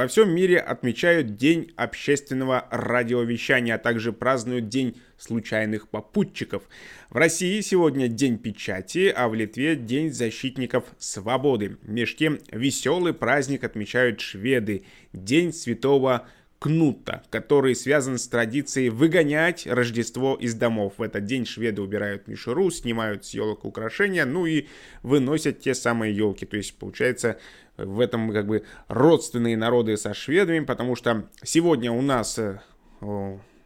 Во 0.00 0.08
всем 0.08 0.34
мире 0.34 0.56
отмечают 0.56 1.36
День 1.36 1.74
общественного 1.76 2.66
радиовещания, 2.70 3.74
а 3.74 3.78
также 3.78 4.14
празднуют 4.14 4.70
День 4.70 4.98
случайных 5.18 5.90
попутчиков. 5.90 6.62
В 7.10 7.16
России 7.16 7.60
сегодня 7.60 8.08
День 8.08 8.38
печати, 8.38 9.12
а 9.14 9.28
в 9.28 9.34
Литве 9.34 9.76
День 9.76 10.10
защитников 10.10 10.84
свободы. 10.98 11.76
Меж 11.82 12.16
тем 12.16 12.38
веселый 12.50 13.12
праздник 13.12 13.62
отмечают 13.62 14.22
шведы. 14.22 14.84
День 15.12 15.52
Святого 15.52 16.26
Кнута, 16.60 17.22
который 17.30 17.74
связан 17.74 18.18
с 18.18 18.28
традицией 18.28 18.90
выгонять 18.90 19.66
Рождество 19.66 20.36
из 20.36 20.54
домов. 20.54 20.92
В 20.98 21.02
этот 21.02 21.24
день 21.24 21.46
шведы 21.46 21.80
убирают 21.80 22.28
мишуру, 22.28 22.70
снимают 22.70 23.24
с 23.24 23.30
елок 23.30 23.64
украшения, 23.64 24.26
ну 24.26 24.44
и 24.44 24.66
выносят 25.02 25.60
те 25.60 25.74
самые 25.74 26.14
елки. 26.14 26.44
То 26.44 26.58
есть, 26.58 26.74
получается, 26.76 27.38
в 27.78 27.98
этом 27.98 28.30
как 28.30 28.46
бы 28.46 28.64
родственные 28.88 29.56
народы 29.56 29.96
со 29.96 30.12
шведами, 30.12 30.62
потому 30.62 30.96
что 30.96 31.30
сегодня 31.42 31.92
у 31.92 32.02
нас 32.02 32.38
э, 32.38 32.58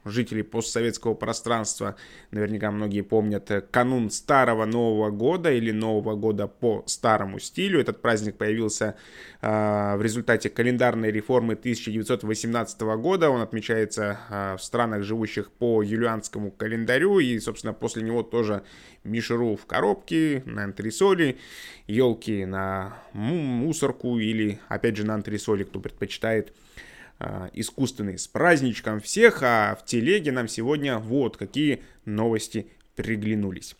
жителей 0.05 0.43
постсоветского 0.43 1.15
пространства, 1.15 1.97
наверняка 2.31 2.71
многие 2.71 3.03
помнят, 3.03 3.51
э, 3.51 3.61
канун 3.61 4.11
Старого 4.11 4.65
Нового 4.65 5.11
Года 5.11 5.53
или 5.53 5.71
Нового 5.71 6.15
Года 6.15 6.47
по 6.47 6.83
старому 6.87 7.39
стилю. 7.39 7.81
Этот 7.81 8.03
праздник 8.03 8.37
появился 8.37 8.97
э, 9.41 9.97
в 9.97 10.03
результате 10.03 10.51
календарной 10.51 11.11
реформы 11.11 11.55
1918 11.55 12.81
года. 12.99 13.31
Он 13.31 13.41
отмечается 13.41 14.19
э, 14.31 14.57
в 14.57 14.63
странах, 14.63 15.03
живущих 15.03 15.51
по 15.51 15.83
юлианскому 15.83 16.51
календарю, 16.51 17.19
и, 17.19 17.39
собственно, 17.39 17.73
после 17.73 18.03
него 18.03 18.23
тоже 18.23 18.63
мишеру 19.05 19.57
в 19.57 19.67
коробке, 19.67 20.43
на 20.47 20.65
антресоли, 20.65 21.39
елки 21.87 22.45
на 22.45 22.99
мусорку 23.13 24.19
или, 24.19 24.59
опять 24.69 24.97
же, 24.97 25.05
на 25.05 25.15
антресоли, 25.15 25.65
кто 25.65 25.81
предпочитает 25.81 26.53
искусственный. 27.53 28.19
С 28.19 28.27
праздничком 28.29 29.01
всех, 29.01 29.43
а 29.43 29.77
в 29.81 29.85
телеге 29.85 30.33
нам 30.33 30.49
сегодня 30.49 30.99
вот 30.99 31.37
какие 31.37 31.83
новости 32.05 32.67
приглянулись. 32.97 33.77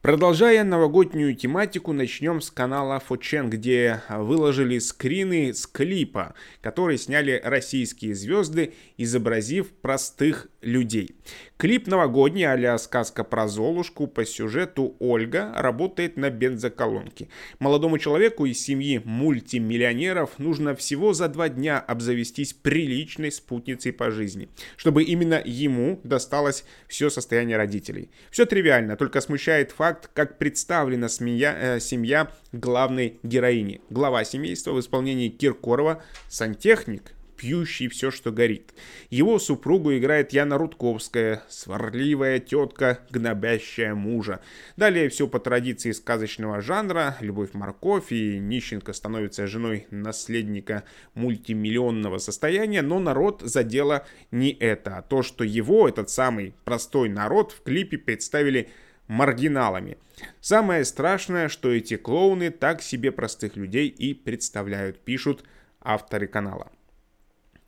Продолжая 0.00 0.62
новогоднюю 0.62 1.34
тематику, 1.34 1.92
начнем 1.92 2.40
с 2.40 2.52
канала 2.52 3.00
Фочен, 3.00 3.50
где 3.50 4.00
выложили 4.08 4.78
скрины 4.78 5.52
с 5.52 5.66
клипа, 5.66 6.34
который 6.60 6.98
сняли 6.98 7.40
российские 7.44 8.14
звезды, 8.14 8.74
изобразив 8.96 9.72
простых 9.72 10.46
людей. 10.62 11.16
Клип 11.58 11.88
новогодний 11.88 12.44
а 12.44 12.78
сказка 12.78 13.24
про 13.24 13.48
Золушку 13.48 14.06
по 14.06 14.24
сюжету 14.24 14.94
Ольга 15.00 15.52
работает 15.56 16.16
на 16.16 16.30
бензоколонке. 16.30 17.26
Молодому 17.58 17.98
человеку 17.98 18.46
из 18.46 18.62
семьи 18.62 19.02
мультимиллионеров 19.04 20.38
нужно 20.38 20.76
всего 20.76 21.14
за 21.14 21.26
два 21.26 21.48
дня 21.48 21.80
обзавестись 21.80 22.52
приличной 22.52 23.32
спутницей 23.32 23.92
по 23.92 24.12
жизни, 24.12 24.50
чтобы 24.76 25.02
именно 25.02 25.42
ему 25.44 25.98
досталось 26.04 26.64
все 26.86 27.10
состояние 27.10 27.56
родителей. 27.56 28.12
Все 28.30 28.46
тривиально, 28.46 28.96
только 28.96 29.20
смущает 29.20 29.72
факт, 29.72 30.10
как 30.14 30.38
представлена 30.38 31.08
семья, 31.08 31.56
э, 31.60 31.80
семья 31.80 32.30
главной 32.52 33.18
героини. 33.24 33.80
Глава 33.90 34.22
семейства 34.22 34.70
в 34.70 34.78
исполнении 34.78 35.28
Киркорова, 35.28 36.04
сантехник, 36.28 37.14
пьющий 37.38 37.88
все, 37.88 38.10
что 38.10 38.32
горит. 38.32 38.74
Его 39.08 39.38
супругу 39.38 39.96
играет 39.96 40.32
Яна 40.32 40.58
Рудковская, 40.58 41.42
сварливая 41.48 42.40
тетка, 42.40 42.98
гнобящая 43.10 43.94
мужа. 43.94 44.40
Далее 44.76 45.08
все 45.08 45.26
по 45.26 45.38
традиции 45.38 45.92
сказочного 45.92 46.60
жанра, 46.60 47.16
Любовь 47.20 47.54
Морковь 47.54 48.12
и 48.12 48.38
Нищенко 48.38 48.92
становится 48.92 49.46
женой 49.46 49.86
наследника 49.90 50.84
мультимиллионного 51.14 52.18
состояния, 52.18 52.82
но 52.82 52.98
народ 52.98 53.40
задело 53.42 54.04
не 54.30 54.50
это, 54.50 54.98
а 54.98 55.02
то, 55.02 55.22
что 55.22 55.44
его, 55.44 55.88
этот 55.88 56.10
самый 56.10 56.54
простой 56.64 57.08
народ, 57.08 57.52
в 57.52 57.62
клипе 57.62 57.96
представили 57.96 58.68
маргиналами. 59.06 59.96
Самое 60.40 60.84
страшное, 60.84 61.48
что 61.48 61.70
эти 61.70 61.96
клоуны 61.96 62.50
так 62.50 62.82
себе 62.82 63.12
простых 63.12 63.56
людей 63.56 63.88
и 63.88 64.12
представляют, 64.12 64.98
пишут 64.98 65.44
авторы 65.80 66.26
канала. 66.26 66.70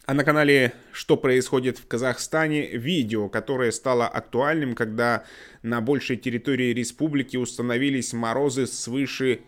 А 0.06 0.14
на 0.14 0.24
канале 0.24 0.72
«Что 0.92 1.16
происходит 1.16 1.78
в 1.78 1.86
Казахстане» 1.86 2.66
видео, 2.66 3.28
которое 3.28 3.70
стало 3.70 4.08
актуальным, 4.08 4.74
когда 4.74 5.24
на 5.62 5.80
большей 5.80 6.16
территории 6.16 6.72
республики 6.72 7.36
установились 7.36 8.12
морозы 8.12 8.66
свыше 8.66 9.40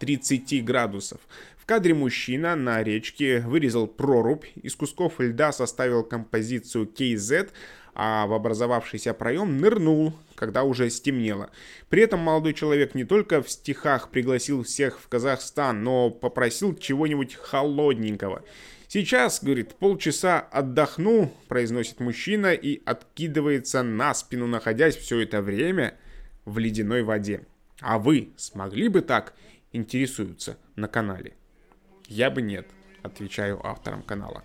30 0.00 0.64
градусов. 0.64 1.20
В 1.56 1.64
кадре 1.64 1.94
мужчина 1.94 2.56
на 2.56 2.82
речке 2.82 3.40
вырезал 3.40 3.86
прорубь, 3.86 4.44
из 4.56 4.74
кусков 4.74 5.20
льда 5.20 5.52
составил 5.52 6.02
композицию 6.02 6.86
KZ, 6.92 7.50
а 7.94 8.26
в 8.26 8.34
образовавшийся 8.34 9.14
проем 9.14 9.58
нырнул, 9.58 10.12
когда 10.34 10.64
уже 10.64 10.90
стемнело. 10.90 11.50
При 11.88 12.02
этом 12.02 12.20
молодой 12.20 12.54
человек 12.54 12.94
не 12.94 13.04
только 13.04 13.42
в 13.42 13.50
стихах 13.50 14.10
пригласил 14.10 14.64
всех 14.64 14.98
в 14.98 15.08
Казахстан, 15.08 15.84
но 15.84 16.10
попросил 16.10 16.74
чего-нибудь 16.74 17.36
холодненького– 17.36 18.42
Сейчас, 18.92 19.40
говорит, 19.40 19.76
полчаса 19.76 20.40
отдохну, 20.40 21.32
произносит 21.46 22.00
мужчина 22.00 22.52
и 22.54 22.82
откидывается 22.84 23.84
на 23.84 24.12
спину, 24.14 24.48
находясь 24.48 24.96
все 24.96 25.20
это 25.20 25.42
время 25.42 25.96
в 26.44 26.58
ледяной 26.58 27.04
воде. 27.04 27.46
А 27.80 28.00
вы 28.00 28.30
смогли 28.36 28.88
бы 28.88 29.02
так? 29.02 29.34
Интересуются 29.70 30.58
на 30.74 30.88
канале. 30.88 31.34
Я 32.08 32.32
бы 32.32 32.42
нет, 32.42 32.66
отвечаю 33.04 33.64
авторам 33.64 34.02
канала. 34.02 34.42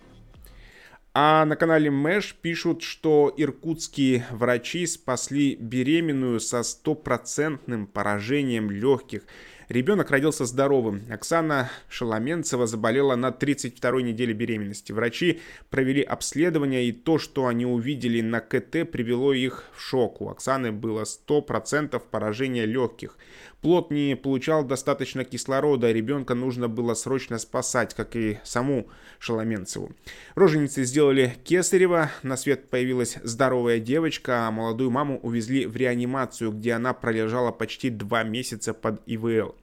А 1.12 1.44
на 1.44 1.56
канале 1.56 1.90
Мэш 1.90 2.36
пишут, 2.40 2.82
что 2.82 3.34
иркутские 3.36 4.26
врачи 4.30 4.86
спасли 4.86 5.56
беременную 5.56 6.38
со 6.38 6.62
стопроцентным 6.62 7.88
поражением 7.88 8.70
легких. 8.70 9.24
Ребенок 9.68 10.12
родился 10.12 10.44
здоровым. 10.44 11.02
Оксана 11.10 11.70
Шаломенцева 11.88 12.68
заболела 12.68 13.16
на 13.16 13.30
32-й 13.30 14.02
неделе 14.04 14.32
беременности. 14.32 14.92
Врачи 14.92 15.40
провели 15.70 16.02
обследование, 16.02 16.88
и 16.88 16.92
то, 16.92 17.18
что 17.18 17.46
они 17.46 17.66
увидели 17.66 18.20
на 18.20 18.40
КТ, 18.40 18.88
привело 18.88 19.32
их 19.32 19.64
в 19.74 19.80
шок. 19.80 20.20
У 20.20 20.28
Оксаны 20.28 20.70
было 20.70 21.02
100% 21.02 22.00
поражения 22.10 22.64
легких. 22.64 23.18
Плод 23.62 23.90
не 23.90 24.16
получал 24.16 24.64
достаточно 24.64 25.24
кислорода, 25.24 25.90
ребенка 25.90 26.34
нужно 26.34 26.68
было 26.68 26.94
срочно 26.94 27.38
спасать, 27.38 27.94
как 27.94 28.14
и 28.14 28.38
саму 28.44 28.88
Шаломенцеву. 29.18 29.92
Роженицы 30.34 30.84
сделали 30.84 31.34
кесарево, 31.42 32.10
на 32.22 32.36
свет 32.36 32.68
появилась 32.68 33.16
здоровая 33.22 33.80
девочка, 33.80 34.46
а 34.46 34.50
молодую 34.50 34.90
маму 34.90 35.18
увезли 35.20 35.66
в 35.66 35.74
реанимацию, 35.74 36.52
где 36.52 36.72
она 36.72 36.92
пролежала 36.92 37.50
почти 37.50 37.90
два 37.90 38.22
месяца 38.22 38.74
под 38.74 39.00
ИВЛ. 39.06 39.54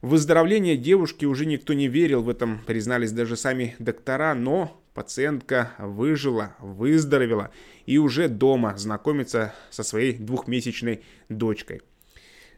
В 0.00 0.08
выздоровление 0.08 0.76
девушки 0.76 1.24
уже 1.24 1.46
никто 1.46 1.72
не 1.72 1.88
верил, 1.88 2.22
в 2.22 2.28
этом 2.28 2.60
признались 2.66 3.12
даже 3.12 3.36
сами 3.36 3.76
доктора, 3.78 4.34
но 4.34 4.80
пациентка 4.94 5.72
выжила, 5.78 6.56
выздоровела 6.58 7.50
и 7.84 7.98
уже 7.98 8.28
дома 8.28 8.76
знакомится 8.76 9.54
со 9.70 9.82
своей 9.82 10.14
двухмесячной 10.14 11.02
дочкой 11.28 11.82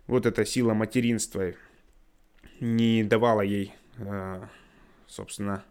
вот 0.08 0.26
эта 0.26 0.44
сила 0.44 0.74
материнства 0.74 1.52
не 2.58 3.04
давала 3.04 3.42
ей, 3.42 3.74
э, 3.98 4.42
собственно, 5.06 5.64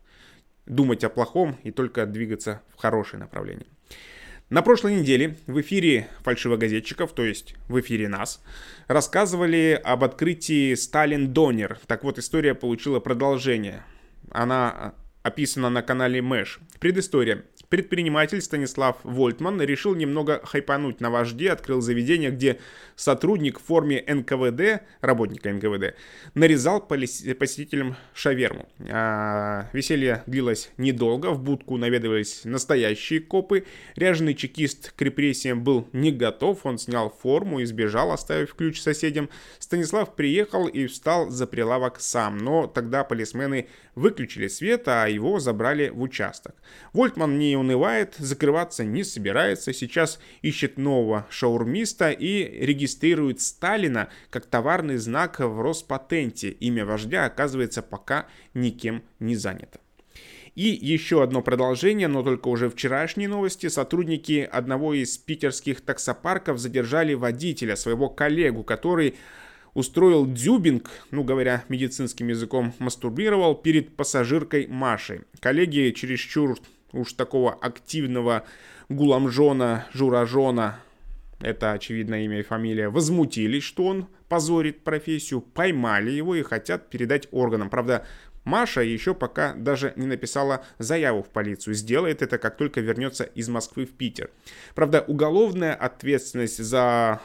думать 0.66 1.04
о 1.04 1.10
плохом 1.10 1.58
и 1.64 1.72
только 1.72 2.06
двигаться 2.06 2.62
в 2.74 2.80
хорошее 2.80 3.20
направление. 3.20 3.68
На 4.50 4.62
прошлой 4.62 4.96
неделе 4.96 5.38
в 5.46 5.60
эфире 5.60 6.08
фальшивогазетчиков, 6.22 7.12
то 7.12 7.26
есть 7.26 7.56
в 7.68 7.78
эфире 7.82 8.08
нас, 8.08 8.42
рассказывали 8.88 9.80
об 9.84 10.06
открытии 10.06 10.74
Сталин 10.76 11.34
Донер. 11.34 11.80
Так 11.86 12.06
вот, 12.06 12.18
история 12.18 12.56
получила 12.56 13.02
продолжение. 13.02 13.84
Она 14.32 14.94
описана 15.22 15.70
на 15.70 15.82
канале 15.82 16.22
Мэш. 16.22 16.60
Предыстория. 16.80 17.44
Предприниматель 17.70 18.42
Станислав 18.42 18.98
Вольтман 19.04 19.62
решил 19.62 19.94
немного 19.94 20.40
хайпануть 20.44 21.02
на 21.02 21.10
вожде, 21.10 21.52
открыл 21.52 21.82
заведение, 21.82 22.32
где 22.32 22.60
сотрудник 22.96 23.60
в 23.60 23.64
форме 23.64 24.02
НКВД, 24.08 24.84
работника 25.02 25.52
НКВД, 25.52 25.96
нарезал 26.34 26.80
посетителям 26.80 27.98
шаверму. 28.14 28.70
А, 28.90 29.70
веселье 29.74 30.24
длилось 30.28 30.72
недолго, 30.78 31.32
в 31.32 31.42
будку 31.42 31.76
наведывались 31.76 32.46
настоящие 32.46 33.20
копы. 33.20 33.66
Ряженый 33.98 34.34
чекист 34.34 34.94
к 34.96 35.02
репрессиям 35.02 35.62
был 35.62 35.90
не 35.92 36.14
готов, 36.14 36.66
он 36.66 36.78
снял 36.78 37.10
форму 37.10 37.60
и 37.60 37.66
сбежал, 37.66 38.12
оставив 38.12 38.56
ключ 38.56 38.80
соседям. 38.80 39.30
Станислав 39.60 40.16
приехал 40.16 40.68
и 40.68 40.88
встал 40.88 41.30
за 41.30 41.46
прилавок 41.48 42.00
сам, 42.00 42.38
но 42.38 42.66
тогда 42.68 43.04
полисмены 43.04 43.68
выключили 43.96 44.48
свет, 44.48 44.88
а 44.88 45.08
его 45.08 45.40
забрали 45.40 45.90
в 45.90 46.02
участок. 46.02 46.56
Вольтман 46.94 47.38
не 47.38 47.57
унывает, 47.58 48.16
закрываться 48.18 48.84
не 48.84 49.04
собирается, 49.04 49.74
сейчас 49.74 50.20
ищет 50.42 50.78
нового 50.78 51.28
шаурмиста 51.30 52.12
и 52.12 52.66
регистрирует 52.66 53.42
Сталина 53.42 54.10
как 54.30 54.46
товарный 54.46 54.98
знак 54.98 55.40
в 55.40 55.62
Роспатенте. 55.62 56.50
Имя 56.50 56.86
вождя 56.86 57.26
оказывается 57.26 57.82
пока 57.82 58.28
никем 58.54 59.04
не 59.20 59.36
занято. 59.36 59.80
И 60.58 60.70
еще 60.70 61.22
одно 61.22 61.44
продолжение, 61.44 62.08
но 62.08 62.24
только 62.24 62.48
уже 62.48 62.68
вчерашние 62.70 63.30
новости. 63.30 63.68
Сотрудники 63.70 64.50
одного 64.52 64.96
из 64.96 65.16
питерских 65.16 65.82
таксопарков 65.82 66.58
задержали 66.58 67.14
водителя, 67.14 67.76
своего 67.76 68.10
коллегу, 68.10 68.64
который 68.64 69.14
устроил 69.76 70.26
дюбинг, 70.26 70.90
ну 71.12 71.24
говоря 71.24 71.64
медицинским 71.70 72.30
языком, 72.30 72.74
мастурбировал 72.80 73.54
перед 73.54 73.96
пассажиркой 73.96 74.66
Машей. 74.66 75.22
Коллеги 75.40 75.94
чересчур 75.96 76.58
уж 76.94 77.14
такого 77.14 77.54
активного 77.54 78.44
гуламжона, 78.90 79.86
журажона, 79.94 80.80
это 81.40 81.74
очевидно 81.74 82.24
имя 82.26 82.40
и 82.40 82.44
фамилия, 82.44 82.90
возмутились, 82.90 83.64
что 83.64 83.86
он 83.86 84.08
позорит 84.28 84.84
профессию, 84.84 85.42
поймали 85.42 86.12
его 86.12 86.36
и 86.36 86.42
хотят 86.42 86.90
передать 86.90 87.28
органам. 87.32 87.70
Правда, 87.70 88.06
Маша 88.44 88.82
еще 88.82 89.14
пока 89.14 89.54
даже 89.54 89.94
не 89.98 90.08
написала 90.08 90.64
заяву 90.80 91.22
в 91.22 91.28
полицию. 91.28 91.74
Сделает 91.74 92.22
это, 92.22 92.38
как 92.38 92.56
только 92.56 92.80
вернется 92.80 93.26
из 93.26 93.50
Москвы 93.50 93.86
в 93.86 93.92
Питер. 93.92 94.30
Правда, 94.74 95.04
уголовная 95.06 95.76
ответственность 95.76 96.64
за 96.64 97.20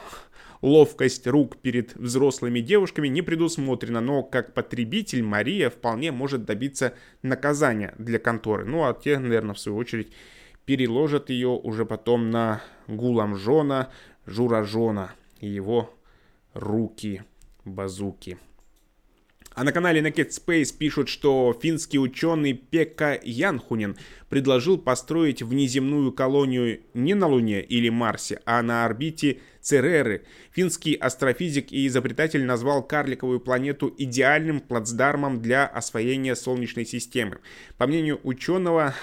ловкость 0.63 1.27
рук 1.27 1.59
перед 1.59 1.95
взрослыми 1.97 2.61
девушками 2.61 3.09
не 3.09 3.21
предусмотрена, 3.21 4.01
но 4.01 4.23
как 4.23 4.55
потребитель 4.55 5.23
Мария 5.23 5.69
вполне 5.69 6.13
может 6.13 6.45
добиться 6.45 6.95
наказания 7.23 7.95
для 7.99 8.19
конторы. 8.19 8.65
Ну 8.65 8.85
а 8.85 8.95
те, 8.95 9.19
наверное, 9.19 9.55
в 9.55 9.59
свою 9.59 9.77
очередь 9.77 10.13
переложат 10.65 11.29
ее 11.31 11.49
уже 11.49 11.85
потом 11.85 12.31
на 12.31 12.63
Гуламжона, 12.87 13.91
Журажона 14.25 15.13
и 15.41 15.49
его 15.49 15.93
руки-базуки. 16.55 18.39
А 19.55 19.65
на 19.65 19.73
канале 19.73 20.01
Naked 20.01 20.31
Space 20.31 20.77
пишут, 20.77 21.09
что 21.09 21.57
финский 21.61 21.99
ученый 21.99 22.55
Пекка 22.55 23.21
Янхунин 23.23 23.97
предложил 24.29 24.79
построить 24.79 25.43
внеземную 25.43 26.11
колонию 26.13 26.81
не 26.95 27.15
на 27.15 27.27
Луне 27.27 27.63
или 27.63 27.91
Марсе, 27.91 28.41
а 28.47 28.63
на 28.63 28.85
орбите 28.85 29.41
Цереры. 29.61 30.25
Финский 30.53 30.95
астрофизик 30.95 31.71
и 31.71 31.87
изобретатель 31.87 32.45
назвал 32.45 32.83
карликовую 32.83 33.41
планету 33.41 33.95
идеальным 33.97 34.61
плацдармом 34.61 35.41
для 35.41 35.67
освоения 35.67 36.35
Солнечной 36.35 36.87
системы. 36.87 37.39
По 37.79 37.87
мнению 37.87 38.21
ученого, 38.25 38.95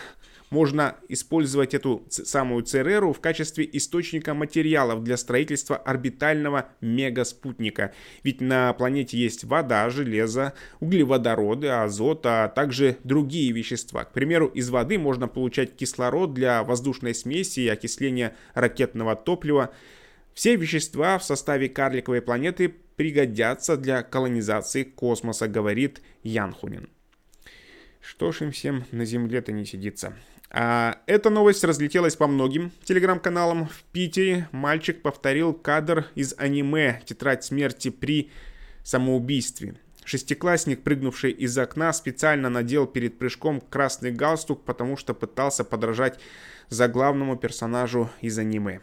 можно 0.49 0.95
использовать 1.07 1.73
эту 1.73 2.05
самую 2.09 2.63
Цереру 2.63 3.13
в 3.13 3.19
качестве 3.19 3.69
источника 3.71 4.33
материалов 4.33 5.03
для 5.03 5.17
строительства 5.17 5.77
орбитального 5.77 6.69
мегаспутника. 6.81 7.93
Ведь 8.23 8.41
на 8.41 8.73
планете 8.73 9.17
есть 9.17 9.43
вода, 9.43 9.89
железо, 9.89 10.53
углеводороды, 10.79 11.67
азот, 11.67 12.25
а 12.25 12.47
также 12.47 12.97
другие 13.03 13.51
вещества. 13.51 14.03
К 14.03 14.11
примеру, 14.11 14.47
из 14.47 14.69
воды 14.69 14.97
можно 14.97 15.27
получать 15.27 15.75
кислород 15.75 16.33
для 16.33 16.63
воздушной 16.63 17.13
смеси 17.13 17.61
и 17.61 17.67
окисления 17.67 18.35
ракетного 18.53 19.15
топлива. 19.15 19.71
Все 20.33 20.55
вещества 20.55 21.17
в 21.17 21.23
составе 21.23 21.69
карликовой 21.69 22.21
планеты 22.21 22.73
пригодятся 22.95 23.77
для 23.77 24.03
колонизации 24.03 24.83
космоса, 24.83 25.47
говорит 25.47 26.01
Янхунин. 26.23 26.89
Что 28.01 28.31
ж 28.31 28.41
им 28.41 28.51
всем 28.51 28.85
на 28.91 29.05
Земле-то 29.05 29.51
не 29.51 29.65
сидится. 29.65 30.13
А, 30.51 30.97
эта 31.05 31.29
новость 31.29 31.63
разлетелась 31.63 32.15
по 32.15 32.27
многим 32.27 32.71
телеграм-каналам. 32.83 33.67
В 33.67 33.83
Питере 33.91 34.47
мальчик 34.51 35.01
повторил 35.01 35.53
кадр 35.53 36.07
из 36.15 36.33
аниме 36.37 37.01
«Тетрадь 37.05 37.43
смерти 37.43 37.89
при 37.89 38.31
самоубийстве». 38.83 39.75
Шестиклассник, 40.05 40.81
прыгнувший 40.81 41.31
из 41.31 41.55
окна, 41.55 41.93
специально 41.93 42.49
надел 42.49 42.87
перед 42.87 43.19
прыжком 43.19 43.61
красный 43.61 44.11
галстук, 44.11 44.65
потому 44.65 44.97
что 44.97 45.13
пытался 45.13 45.63
подражать 45.63 46.19
заглавному 46.69 47.37
персонажу 47.37 48.09
из 48.19 48.39
аниме. 48.39 48.81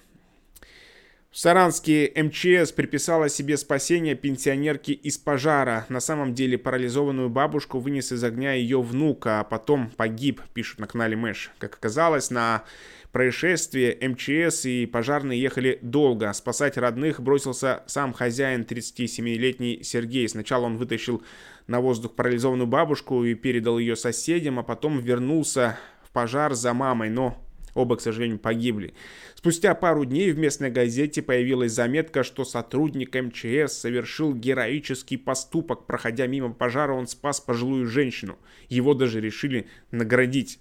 В 1.36 1.38
Саранске 1.38 2.10
МЧС 2.16 2.72
приписала 2.72 3.28
себе 3.28 3.58
спасение 3.58 4.14
пенсионерки 4.14 4.92
из 4.92 5.18
пожара. 5.18 5.84
На 5.90 6.00
самом 6.00 6.32
деле 6.32 6.56
парализованную 6.56 7.28
бабушку 7.28 7.78
вынес 7.78 8.10
из 8.10 8.24
огня 8.24 8.54
ее 8.54 8.80
внука, 8.80 9.40
а 9.40 9.44
потом 9.44 9.90
погиб, 9.90 10.40
пишут 10.54 10.78
на 10.78 10.86
канале 10.86 11.14
Мэш. 11.14 11.50
Как 11.58 11.74
оказалось, 11.74 12.30
на 12.30 12.64
происшествие 13.12 13.98
МЧС 14.00 14.64
и 14.64 14.86
пожарные 14.86 15.38
ехали 15.38 15.78
долго. 15.82 16.32
Спасать 16.32 16.78
родных 16.78 17.20
бросился 17.20 17.82
сам 17.86 18.14
хозяин, 18.14 18.62
37-летний 18.62 19.82
Сергей. 19.82 20.26
Сначала 20.30 20.64
он 20.64 20.78
вытащил 20.78 21.22
на 21.66 21.82
воздух 21.82 22.14
парализованную 22.14 22.66
бабушку 22.66 23.24
и 23.24 23.34
передал 23.34 23.78
ее 23.78 23.96
соседям, 23.96 24.58
а 24.58 24.62
потом 24.62 25.00
вернулся 25.00 25.78
в 26.02 26.12
пожар 26.12 26.54
за 26.54 26.72
мамой, 26.72 27.10
но 27.10 27.45
Оба, 27.76 27.96
к 27.96 28.00
сожалению, 28.00 28.38
погибли. 28.38 28.94
Спустя 29.34 29.74
пару 29.74 30.06
дней 30.06 30.32
в 30.32 30.38
местной 30.38 30.70
газете 30.70 31.20
появилась 31.20 31.72
заметка, 31.72 32.24
что 32.24 32.46
сотрудник 32.46 33.14
МЧС 33.14 33.74
совершил 33.74 34.34
героический 34.34 35.18
поступок. 35.18 35.86
Проходя 35.86 36.26
мимо 36.26 36.54
пожара, 36.54 36.94
он 36.94 37.06
спас 37.06 37.38
пожилую 37.38 37.86
женщину. 37.86 38.38
Его 38.70 38.94
даже 38.94 39.20
решили 39.20 39.66
наградить. 39.90 40.58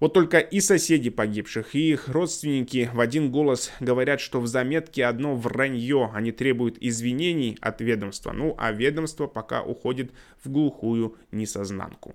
Вот 0.00 0.14
только 0.14 0.38
и 0.38 0.60
соседи 0.60 1.10
погибших, 1.10 1.74
и 1.74 1.90
их 1.90 2.08
родственники 2.08 2.88
в 2.94 3.00
один 3.00 3.30
голос 3.30 3.70
говорят, 3.78 4.20
что 4.20 4.40
в 4.40 4.46
заметке 4.46 5.04
одно 5.04 5.36
вранье. 5.36 6.10
Они 6.14 6.32
требуют 6.32 6.78
извинений 6.80 7.58
от 7.60 7.82
ведомства. 7.82 8.32
Ну, 8.32 8.54
а 8.56 8.72
ведомство 8.72 9.26
пока 9.26 9.62
уходит 9.62 10.12
в 10.42 10.50
глухую 10.50 11.16
несознанку. 11.30 12.14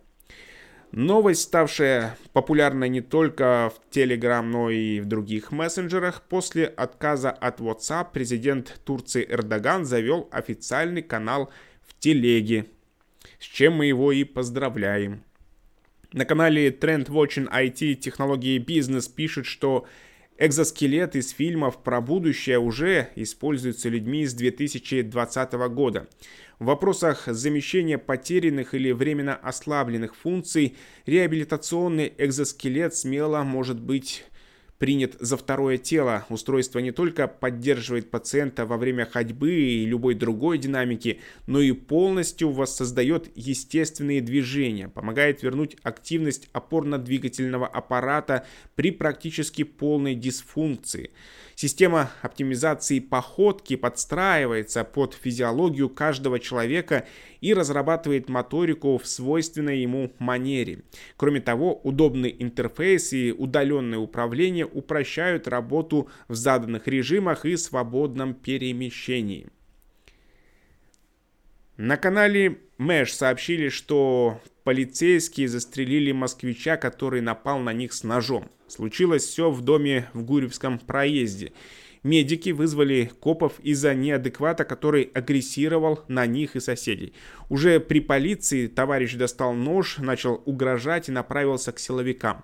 Новость, 0.95 1.41
ставшая 1.41 2.15
популярной 2.33 2.87
не 2.87 3.01
только 3.01 3.71
в 3.73 3.81
Telegram, 3.91 4.43
но 4.43 4.69
и 4.69 4.99
в 4.99 5.07
других 5.07 5.51
мессенджерах, 5.51 6.21
после 6.21 6.67
отказа 6.67 7.31
от 7.31 7.59
WhatsApp 7.59 8.09
президент 8.13 8.79
Турции 8.85 9.25
Эрдоган 9.27 9.85
завел 9.85 10.29
официальный 10.31 11.01
канал 11.01 11.49
в 11.81 11.99
Телеге, 11.99 12.67
с 13.39 13.45
чем 13.45 13.73
мы 13.73 13.87
его 13.87 14.11
и 14.11 14.23
поздравляем. 14.23 15.23
На 16.11 16.25
канале 16.25 16.69
Trend 16.69 17.07
Watching 17.07 17.51
IT 17.51 17.95
Технологии 17.95 18.53
и 18.53 18.59
Бизнес 18.59 19.07
пишет, 19.07 19.47
что 19.47 19.87
экзоскелет 20.37 21.15
из 21.15 21.31
фильмов 21.31 21.83
про 21.83 22.01
будущее 22.01 22.59
уже 22.59 23.09
используется 23.15 23.89
людьми 23.89 24.25
с 24.25 24.33
2020 24.33 25.53
года. 25.73 26.07
В 26.59 26.65
вопросах 26.65 27.23
замещения 27.27 27.97
потерянных 27.97 28.73
или 28.73 28.91
временно 28.91 29.35
ослабленных 29.35 30.15
функций 30.15 30.75
реабилитационный 31.05 32.13
экзоскелет 32.17 32.95
смело 32.95 33.43
может 33.43 33.79
быть 33.79 34.23
принят 34.83 35.15
за 35.21 35.37
второе 35.37 35.77
тело. 35.77 36.25
Устройство 36.27 36.79
не 36.79 36.91
только 36.91 37.29
поддерживает 37.29 38.11
пациента 38.11 38.65
во 38.65 38.75
время 38.75 39.05
ходьбы 39.05 39.53
и 39.53 39.85
любой 39.85 40.13
другой 40.13 40.57
динамики, 40.57 41.21
но 41.47 41.61
и 41.61 41.71
полностью 41.71 42.51
воссоздает 42.51 43.31
естественные 43.33 44.19
движения, 44.19 44.89
помогает 44.89 45.41
вернуть 45.41 45.77
активность 45.83 46.49
опорно-двигательного 46.51 47.65
аппарата 47.65 48.45
при 48.75 48.91
практически 48.91 49.63
полной 49.63 50.15
дисфункции. 50.15 51.11
Система 51.55 52.11
оптимизации 52.21 52.99
походки 52.99 53.75
подстраивается 53.75 54.83
под 54.83 55.13
физиологию 55.13 55.89
каждого 55.89 56.39
человека 56.39 57.05
и 57.41 57.53
разрабатывает 57.53 58.27
моторику 58.27 58.97
в 58.97 59.07
свойственной 59.07 59.79
ему 59.79 60.11
манере. 60.19 60.83
Кроме 61.15 61.41
того, 61.41 61.79
удобный 61.83 62.35
интерфейс 62.39 63.13
и 63.13 63.31
удаленное 63.31 63.99
управление 63.99 64.65
упрощают 64.65 65.47
работу 65.47 66.09
в 66.27 66.35
заданных 66.35 66.87
режимах 66.87 67.45
и 67.45 67.55
свободном 67.55 68.33
перемещении. 68.33 69.47
На 71.77 71.97
канале 71.97 72.59
Мэш 72.83 73.13
сообщили, 73.13 73.69
что 73.69 74.41
полицейские 74.65 75.47
застрелили 75.47 76.11
москвича, 76.11 76.75
который 76.75 77.21
напал 77.21 77.59
на 77.59 77.71
них 77.71 77.93
с 77.93 78.03
ножом. 78.03 78.49
Случилось 78.67 79.23
все 79.23 79.51
в 79.51 79.61
доме 79.61 80.09
в 80.13 80.23
Гурьевском 80.23 80.79
проезде. 80.79 81.53
Медики 82.03 82.49
вызвали 82.49 83.09
копов 83.21 83.53
из-за 83.61 83.95
неадеквата, 83.95 84.65
который 84.65 85.03
агрессировал 85.13 86.03
на 86.09 86.25
них 86.25 86.57
и 86.57 86.59
соседей. 86.59 87.13
Уже 87.47 87.79
при 87.79 88.01
полиции 88.01 88.67
товарищ 88.67 89.13
достал 89.13 89.53
нож, 89.53 89.99
начал 89.99 90.43
угрожать 90.45 91.07
и 91.07 91.13
направился 91.13 91.71
к 91.71 91.79
силовикам. 91.79 92.43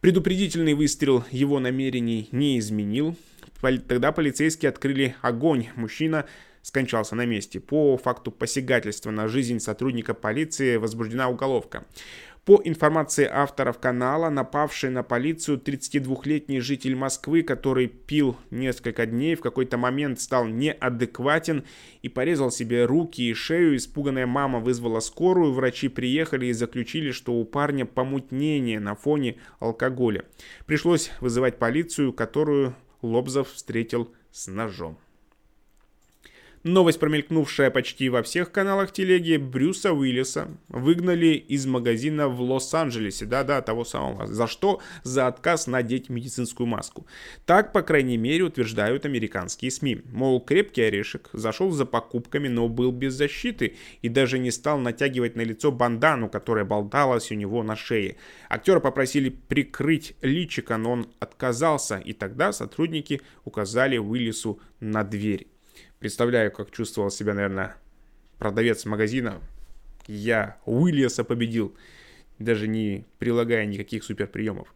Предупредительный 0.00 0.74
выстрел 0.74 1.24
его 1.32 1.58
намерений 1.58 2.28
не 2.30 2.60
изменил. 2.60 3.16
Тогда 3.60 4.12
полицейские 4.12 4.68
открыли 4.68 5.16
огонь. 5.20 5.66
Мужчина 5.74 6.26
скончался 6.62 7.14
на 7.14 7.26
месте. 7.26 7.60
По 7.60 7.96
факту 7.96 8.30
посягательства 8.30 9.10
на 9.10 9.28
жизнь 9.28 9.60
сотрудника 9.60 10.14
полиции 10.14 10.76
возбуждена 10.76 11.28
уголовка. 11.28 11.86
По 12.46 12.60
информации 12.64 13.28
авторов 13.30 13.78
канала, 13.78 14.30
напавший 14.30 14.88
на 14.88 15.02
полицию 15.02 15.58
32-летний 15.58 16.60
житель 16.60 16.96
Москвы, 16.96 17.42
который 17.42 17.86
пил 17.86 18.36
несколько 18.50 19.04
дней, 19.04 19.34
в 19.34 19.40
какой-то 19.40 19.76
момент 19.76 20.20
стал 20.20 20.46
неадекватен 20.46 21.64
и 22.00 22.08
порезал 22.08 22.50
себе 22.50 22.86
руки 22.86 23.20
и 23.20 23.34
шею. 23.34 23.76
Испуганная 23.76 24.26
мама 24.26 24.58
вызвала 24.58 25.00
скорую, 25.00 25.52
врачи 25.52 25.88
приехали 25.88 26.46
и 26.46 26.52
заключили, 26.52 27.10
что 27.10 27.34
у 27.34 27.44
парня 27.44 27.84
помутнение 27.84 28.80
на 28.80 28.94
фоне 28.94 29.36
алкоголя. 29.58 30.24
Пришлось 30.64 31.10
вызывать 31.20 31.58
полицию, 31.58 32.14
которую 32.14 32.74
Лобзов 33.02 33.52
встретил 33.52 34.12
с 34.32 34.46
ножом. 34.46 34.98
Новость, 36.62 37.00
промелькнувшая 37.00 37.70
почти 37.70 38.10
во 38.10 38.22
всех 38.22 38.52
каналах 38.52 38.92
телеги, 38.92 39.38
Брюса 39.38 39.94
Уиллиса 39.94 40.48
выгнали 40.68 41.28
из 41.28 41.64
магазина 41.64 42.28
в 42.28 42.42
Лос-Анджелесе, 42.42 43.24
да-да, 43.24 43.62
того 43.62 43.86
самого. 43.86 44.26
За 44.26 44.46
что? 44.46 44.82
За 45.02 45.26
отказ 45.26 45.66
надеть 45.66 46.10
медицинскую 46.10 46.66
маску. 46.66 47.06
Так, 47.46 47.72
по 47.72 47.80
крайней 47.80 48.18
мере, 48.18 48.44
утверждают 48.44 49.06
американские 49.06 49.70
СМИ. 49.70 50.02
Мол, 50.12 50.38
крепкий 50.38 50.82
орешек 50.82 51.30
зашел 51.32 51.70
за 51.70 51.86
покупками, 51.86 52.48
но 52.48 52.68
был 52.68 52.92
без 52.92 53.14
защиты 53.14 53.76
и 54.02 54.10
даже 54.10 54.38
не 54.38 54.50
стал 54.50 54.76
натягивать 54.76 55.36
на 55.36 55.40
лицо 55.40 55.72
бандану, 55.72 56.28
которая 56.28 56.66
болталась 56.66 57.32
у 57.32 57.36
него 57.36 57.62
на 57.62 57.74
шее. 57.74 58.16
Актера 58.50 58.80
попросили 58.80 59.30
прикрыть 59.30 60.14
личико, 60.20 60.76
но 60.76 60.92
он 60.92 61.08
отказался, 61.20 61.96
и 61.96 62.12
тогда 62.12 62.52
сотрудники 62.52 63.22
указали 63.46 63.96
Уиллису 63.96 64.60
на 64.80 65.04
дверь. 65.04 65.49
Представляю, 66.00 66.50
как 66.50 66.70
чувствовал 66.70 67.10
себя, 67.10 67.34
наверное, 67.34 67.76
продавец 68.38 68.86
магазина. 68.86 69.38
Я 70.06 70.56
Уильяса 70.64 71.24
победил, 71.24 71.76
даже 72.38 72.66
не 72.68 73.04
прилагая 73.18 73.66
никаких 73.66 74.02
суперприемов. 74.02 74.74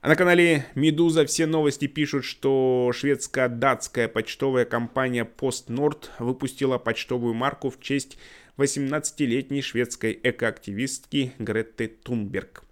А 0.00 0.08
на 0.08 0.16
канале 0.16 0.64
Медуза 0.74 1.26
все 1.26 1.44
новости 1.44 1.86
пишут, 1.86 2.24
что 2.24 2.90
шведско-датская 2.94 4.08
почтовая 4.08 4.64
компания 4.64 5.28
PostNord 5.36 6.06
выпустила 6.18 6.78
почтовую 6.78 7.34
марку 7.34 7.68
в 7.68 7.78
честь 7.78 8.16
18-летней 8.56 9.60
шведской 9.60 10.18
экоактивистки 10.22 11.34
Гретты 11.38 11.88
Тунберг. 11.88 12.64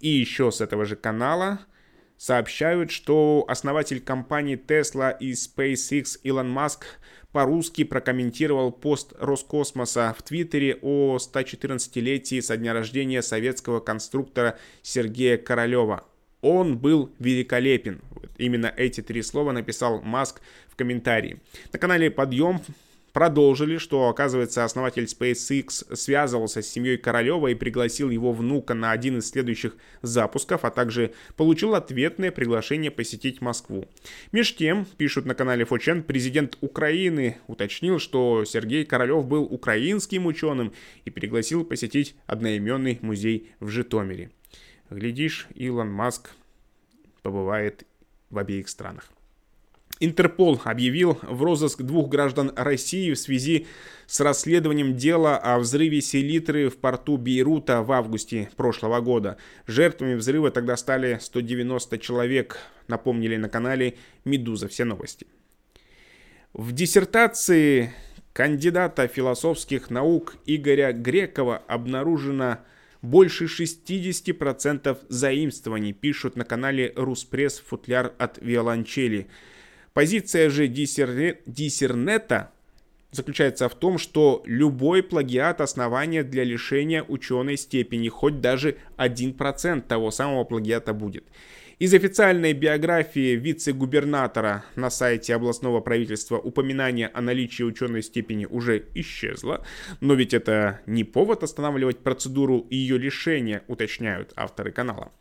И 0.00 0.08
еще 0.08 0.50
с 0.50 0.60
этого 0.60 0.84
же 0.84 0.96
канала 0.96 1.60
сообщают, 2.20 2.90
что 2.90 3.46
основатель 3.48 3.98
компании 3.98 4.54
Tesla 4.62 5.16
и 5.18 5.32
SpaceX 5.32 6.20
Илон 6.22 6.50
Маск 6.50 6.84
по-русски 7.32 7.82
прокомментировал 7.82 8.72
пост 8.72 9.14
Роскосмоса 9.18 10.14
в 10.18 10.22
Твиттере 10.22 10.78
о 10.82 11.16
114-летии 11.16 12.40
со 12.40 12.58
дня 12.58 12.74
рождения 12.74 13.22
советского 13.22 13.80
конструктора 13.80 14.58
Сергея 14.82 15.38
Королева. 15.38 16.04
Он 16.42 16.76
был 16.76 17.10
великолепен. 17.18 18.02
Именно 18.36 18.70
эти 18.76 19.00
три 19.00 19.22
слова 19.22 19.52
написал 19.52 20.02
Маск 20.02 20.42
в 20.68 20.76
комментарии. 20.76 21.40
На 21.72 21.78
канале 21.78 22.10
Подъем 22.10 22.60
продолжили, 23.20 23.76
что, 23.76 24.08
оказывается, 24.08 24.64
основатель 24.64 25.04
SpaceX 25.04 25.94
связывался 25.94 26.62
с 26.62 26.66
семьей 26.66 26.96
Королева 26.96 27.48
и 27.48 27.54
пригласил 27.54 28.08
его 28.08 28.32
внука 28.32 28.72
на 28.72 28.92
один 28.92 29.18
из 29.18 29.28
следующих 29.28 29.76
запусков, 30.00 30.64
а 30.64 30.70
также 30.70 31.12
получил 31.36 31.74
ответное 31.74 32.30
приглашение 32.30 32.90
посетить 32.90 33.42
Москву. 33.42 33.86
Меж 34.32 34.56
тем, 34.56 34.86
пишут 34.96 35.26
на 35.26 35.34
канале 35.34 35.66
Фочен, 35.66 36.02
президент 36.02 36.56
Украины 36.62 37.36
уточнил, 37.46 37.98
что 37.98 38.46
Сергей 38.46 38.86
Королев 38.86 39.26
был 39.26 39.42
украинским 39.42 40.24
ученым 40.24 40.72
и 41.04 41.10
пригласил 41.10 41.62
посетить 41.66 42.14
одноименный 42.26 43.00
музей 43.02 43.50
в 43.60 43.68
Житомире. 43.68 44.30
Глядишь, 44.88 45.46
Илон 45.54 45.92
Маск 45.92 46.30
побывает 47.20 47.86
в 48.30 48.38
обеих 48.38 48.70
странах. 48.70 49.12
Интерпол 50.02 50.58
объявил 50.64 51.18
в 51.22 51.42
розыск 51.42 51.82
двух 51.82 52.08
граждан 52.08 52.52
России 52.56 53.12
в 53.12 53.18
связи 53.18 53.66
с 54.06 54.20
расследованием 54.20 54.96
дела 54.96 55.36
о 55.36 55.58
взрыве 55.58 56.00
селитры 56.00 56.70
в 56.70 56.78
порту 56.78 57.18
Бейрута 57.18 57.82
в 57.82 57.92
августе 57.92 58.48
прошлого 58.56 59.02
года. 59.02 59.36
Жертвами 59.66 60.14
взрыва 60.14 60.50
тогда 60.50 60.78
стали 60.78 61.18
190 61.20 61.98
человек, 61.98 62.56
напомнили 62.88 63.36
на 63.36 63.50
канале 63.50 63.98
«Медуза. 64.24 64.68
Все 64.68 64.86
новости». 64.86 65.26
В 66.54 66.72
диссертации 66.72 67.92
кандидата 68.32 69.06
философских 69.06 69.90
наук 69.90 70.34
Игоря 70.46 70.92
Грекова 70.94 71.58
обнаружено 71.68 72.60
больше 73.02 73.44
60% 73.44 74.98
заимствований, 75.10 75.92
пишут 75.92 76.36
на 76.36 76.44
канале 76.44 76.94
Руспресс 76.96 77.58
«Футляр 77.60 78.14
от 78.18 78.38
виолончели». 78.40 79.28
Позиция 80.00 80.48
же 80.48 80.66
диссернета 80.66 82.52
заключается 83.10 83.68
в 83.68 83.74
том, 83.74 83.98
что 83.98 84.42
любой 84.46 85.02
плагиат 85.02 85.60
основания 85.60 86.22
для 86.22 86.42
лишения 86.42 87.02
ученой 87.02 87.58
степени, 87.58 88.08
хоть 88.08 88.40
даже 88.40 88.78
1% 88.96 89.82
того 89.82 90.10
самого 90.10 90.44
плагиата 90.44 90.94
будет. 90.94 91.24
Из 91.78 91.92
официальной 91.92 92.54
биографии 92.54 93.36
вице-губернатора 93.36 94.64
на 94.74 94.88
сайте 94.88 95.34
областного 95.34 95.80
правительства 95.82 96.38
упоминание 96.38 97.08
о 97.08 97.20
наличии 97.20 97.64
ученой 97.64 98.02
степени 98.02 98.46
уже 98.46 98.86
исчезло, 98.94 99.66
но 100.00 100.14
ведь 100.14 100.32
это 100.32 100.80
не 100.86 101.04
повод 101.04 101.42
останавливать 101.42 101.98
процедуру 101.98 102.66
ее 102.70 102.96
лишения, 102.96 103.64
уточняют 103.68 104.32
авторы 104.34 104.72
канала. 104.72 105.12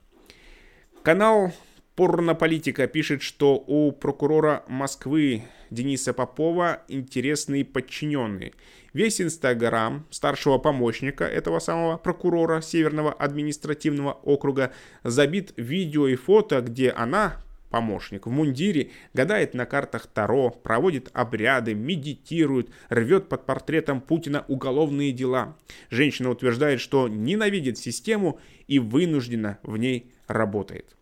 Канал 1.04 1.52
Порнополитика 2.00 2.88
пишет, 2.88 3.22
что 3.22 3.62
у 3.68 3.92
прокурора 3.92 4.64
Москвы 4.70 5.44
Дениса 5.70 6.14
Попова 6.14 6.82
интересные 6.88 7.66
подчиненные. 7.66 8.54
Весь 8.94 9.20
инстаграм 9.20 10.06
старшего 10.10 10.60
помощника 10.60 11.26
этого 11.26 11.60
самого 11.60 11.98
прокурора 11.98 12.62
Северного 12.62 13.12
административного 13.12 14.14
округа 14.14 14.72
забит 15.04 15.52
видео 15.58 16.08
и 16.08 16.16
фото, 16.16 16.62
где 16.62 16.90
она, 16.92 17.44
помощник 17.70 18.28
в 18.28 18.30
мундире, 18.30 18.92
гадает 19.14 19.54
на 19.54 19.66
картах 19.66 20.08
Таро, 20.08 20.52
проводит 20.52 21.10
обряды, 21.12 21.74
медитирует, 21.74 22.70
рвет 22.88 23.28
под 23.28 23.46
портретом 23.46 24.00
Путина 24.00 24.46
уголовные 24.48 25.12
дела. 25.12 25.58
Женщина 25.90 26.30
утверждает, 26.30 26.80
что 26.80 27.10
ненавидит 27.10 27.78
систему 27.78 28.40
и 28.68 28.80
вынуждена 28.80 29.60
в 29.64 29.76
ней 29.76 30.10
работает. 30.28 30.96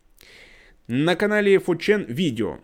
На 0.90 1.16
канале 1.16 1.58
Фучен 1.58 2.06
видео. 2.08 2.60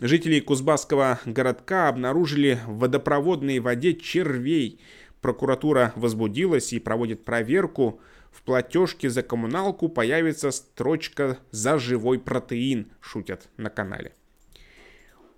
Жители 0.00 0.40
Кузбасского 0.40 1.20
городка 1.26 1.90
обнаружили 1.90 2.58
в 2.66 2.78
водопроводной 2.78 3.58
воде 3.58 3.92
червей. 3.92 4.80
Прокуратура 5.20 5.92
возбудилась 5.96 6.72
и 6.72 6.78
проводит 6.78 7.26
проверку. 7.26 8.00
В 8.30 8.40
платежке 8.40 9.10
за 9.10 9.22
коммуналку 9.22 9.90
появится 9.90 10.50
строчка 10.50 11.36
«За 11.50 11.78
живой 11.78 12.18
протеин», 12.18 12.90
шутят 13.02 13.50
на 13.58 13.68
канале. 13.68 14.12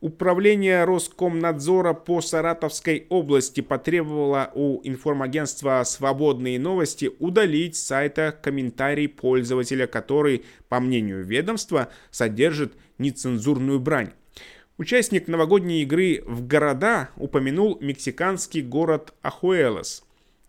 Управление 0.00 0.85
Роскомнадзора 0.85 1.93
по 1.93 2.21
Саратовской 2.21 3.09
области 3.09 3.62
потребовало 3.62 4.52
у 4.55 4.81
информагентства 4.85 5.83
«Свободные 5.85 6.61
новости» 6.61 7.11
удалить 7.19 7.75
с 7.75 7.83
сайта 7.83 8.33
комментарий 8.40 9.09
пользователя, 9.09 9.88
который, 9.88 10.45
по 10.69 10.78
мнению 10.78 11.25
ведомства, 11.25 11.88
содержит 12.12 12.75
нецензурную 12.99 13.81
брань. 13.81 14.12
Участник 14.76 15.26
новогодней 15.26 15.83
игры 15.83 16.23
в 16.25 16.47
города 16.47 17.09
упомянул 17.17 17.76
мексиканский 17.81 18.62
город 18.62 19.14
Ахуэлос. 19.23 20.05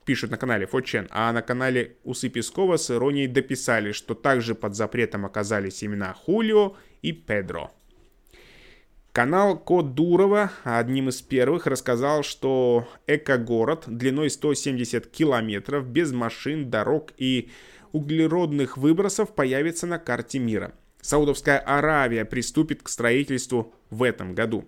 Пишут 0.06 0.30
на 0.30 0.38
канале 0.38 0.68
Фочен, 0.68 1.08
а 1.10 1.34
на 1.34 1.42
канале 1.42 1.96
Усы 2.04 2.30
Пескова 2.30 2.78
с 2.78 2.92
иронией 2.92 3.26
дописали, 3.26 3.94
что 3.94 4.14
также 4.14 4.54
под 4.54 4.76
запретом 4.76 5.26
оказались 5.26 5.84
имена 5.84 6.14
Хулио 6.14 6.76
и 7.02 7.14
Педро. 7.14 7.72
Канал 9.20 9.60
Код 9.60 9.96
Дурова 9.96 10.50
одним 10.64 11.10
из 11.10 11.22
первых 11.22 11.68
рассказал, 11.68 12.24
что 12.24 12.88
эко-город 13.06 13.84
длиной 13.86 14.30
170 14.30 15.08
километров 15.08 15.86
без 15.86 16.14
машин, 16.14 16.70
дорог 16.70 17.12
и 17.18 17.50
углеродных 17.92 18.78
выбросов 18.78 19.36
появится 19.36 19.88
на 19.88 20.00
карте 20.00 20.40
мира. 20.40 20.72
Саудовская 21.02 21.60
Аравия 21.60 22.24
приступит 22.24 22.82
к 22.82 22.88
строительству 22.88 23.74
в 23.90 24.04
этом 24.04 24.36
году. 24.36 24.64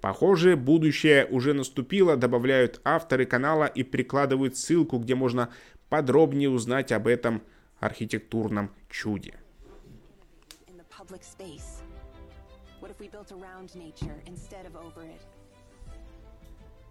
Похоже, 0.00 0.54
будущее 0.54 1.26
уже 1.26 1.52
наступило, 1.52 2.16
добавляют 2.16 2.80
авторы 2.84 3.26
канала 3.26 3.64
и 3.64 3.82
прикладывают 3.82 4.56
ссылку, 4.56 4.98
где 4.98 5.16
можно 5.16 5.48
подробнее 5.88 6.48
узнать 6.48 6.92
об 6.92 7.08
этом 7.08 7.42
архитектурном 7.80 8.70
чуде. 8.88 9.34
What 11.08 11.22
if 12.96 13.00
we 13.00 13.08
built 13.08 13.32
around 13.32 13.74
nature 13.74 14.16
instead 14.26 14.66
of 14.66 14.76
over 14.76 15.02
it? 15.02 15.20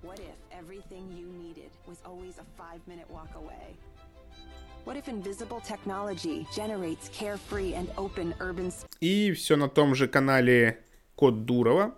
What 0.01 0.19
if 0.19 0.38
everything 0.51 1.12
you 1.17 1.27
needed 1.43 1.71
was 1.88 1.97
always 2.05 2.38
a 2.38 2.45
five 2.57 2.81
minute 2.88 3.09
walk 3.09 3.29
away? 3.35 3.75
И 9.00 9.31
все 9.31 9.55
на 9.55 9.67
том 9.67 9.95
же 9.95 10.07
канале 10.07 10.79
Код 11.15 11.45
Дурова 11.45 11.95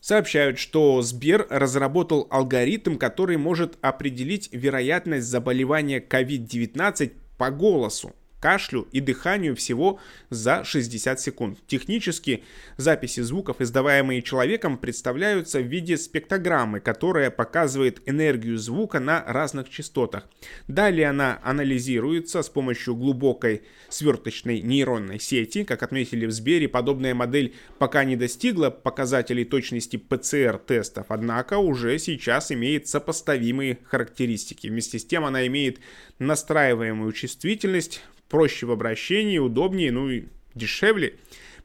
сообщают, 0.00 0.58
что 0.60 1.02
Сбер 1.02 1.44
разработал 1.50 2.28
алгоритм, 2.30 2.98
который 2.98 3.36
может 3.36 3.78
определить 3.80 4.48
вероятность 4.52 5.26
заболевания 5.26 5.98
COVID-19 5.98 7.12
по 7.36 7.50
голосу 7.50 8.14
кашлю 8.40 8.86
и 8.92 9.00
дыханию 9.00 9.56
всего 9.56 9.98
за 10.30 10.64
60 10.64 11.20
секунд. 11.20 11.58
Технически 11.66 12.44
записи 12.76 13.20
звуков, 13.20 13.60
издаваемые 13.60 14.22
человеком, 14.22 14.78
представляются 14.78 15.60
в 15.60 15.66
виде 15.66 15.96
спектрограммы, 15.96 16.80
которая 16.80 17.30
показывает 17.30 18.00
энергию 18.06 18.58
звука 18.58 19.00
на 19.00 19.24
разных 19.26 19.68
частотах. 19.68 20.28
Далее 20.68 21.08
она 21.08 21.40
анализируется 21.42 22.42
с 22.42 22.48
помощью 22.48 22.94
глубокой 22.94 23.62
сверточной 23.88 24.60
нейронной 24.60 25.18
сети. 25.18 25.64
Как 25.64 25.82
отметили 25.82 26.26
в 26.26 26.32
Сбере, 26.32 26.68
подобная 26.68 27.14
модель 27.14 27.54
пока 27.78 28.04
не 28.04 28.16
достигла 28.16 28.70
показателей 28.70 29.44
точности 29.44 29.96
ПЦР-тестов, 29.96 31.06
однако 31.08 31.58
уже 31.58 31.98
сейчас 31.98 32.52
имеет 32.52 32.88
сопоставимые 32.88 33.78
характеристики. 33.84 34.68
Вместе 34.68 34.98
с 34.98 35.04
тем 35.04 35.24
она 35.24 35.46
имеет 35.46 35.80
настраиваемую 36.18 37.12
чувствительность, 37.12 38.02
проще 38.28 38.66
в 38.66 38.70
обращении, 38.70 39.38
удобнее, 39.38 39.92
ну 39.92 40.08
и 40.08 40.24
дешевле. 40.54 41.14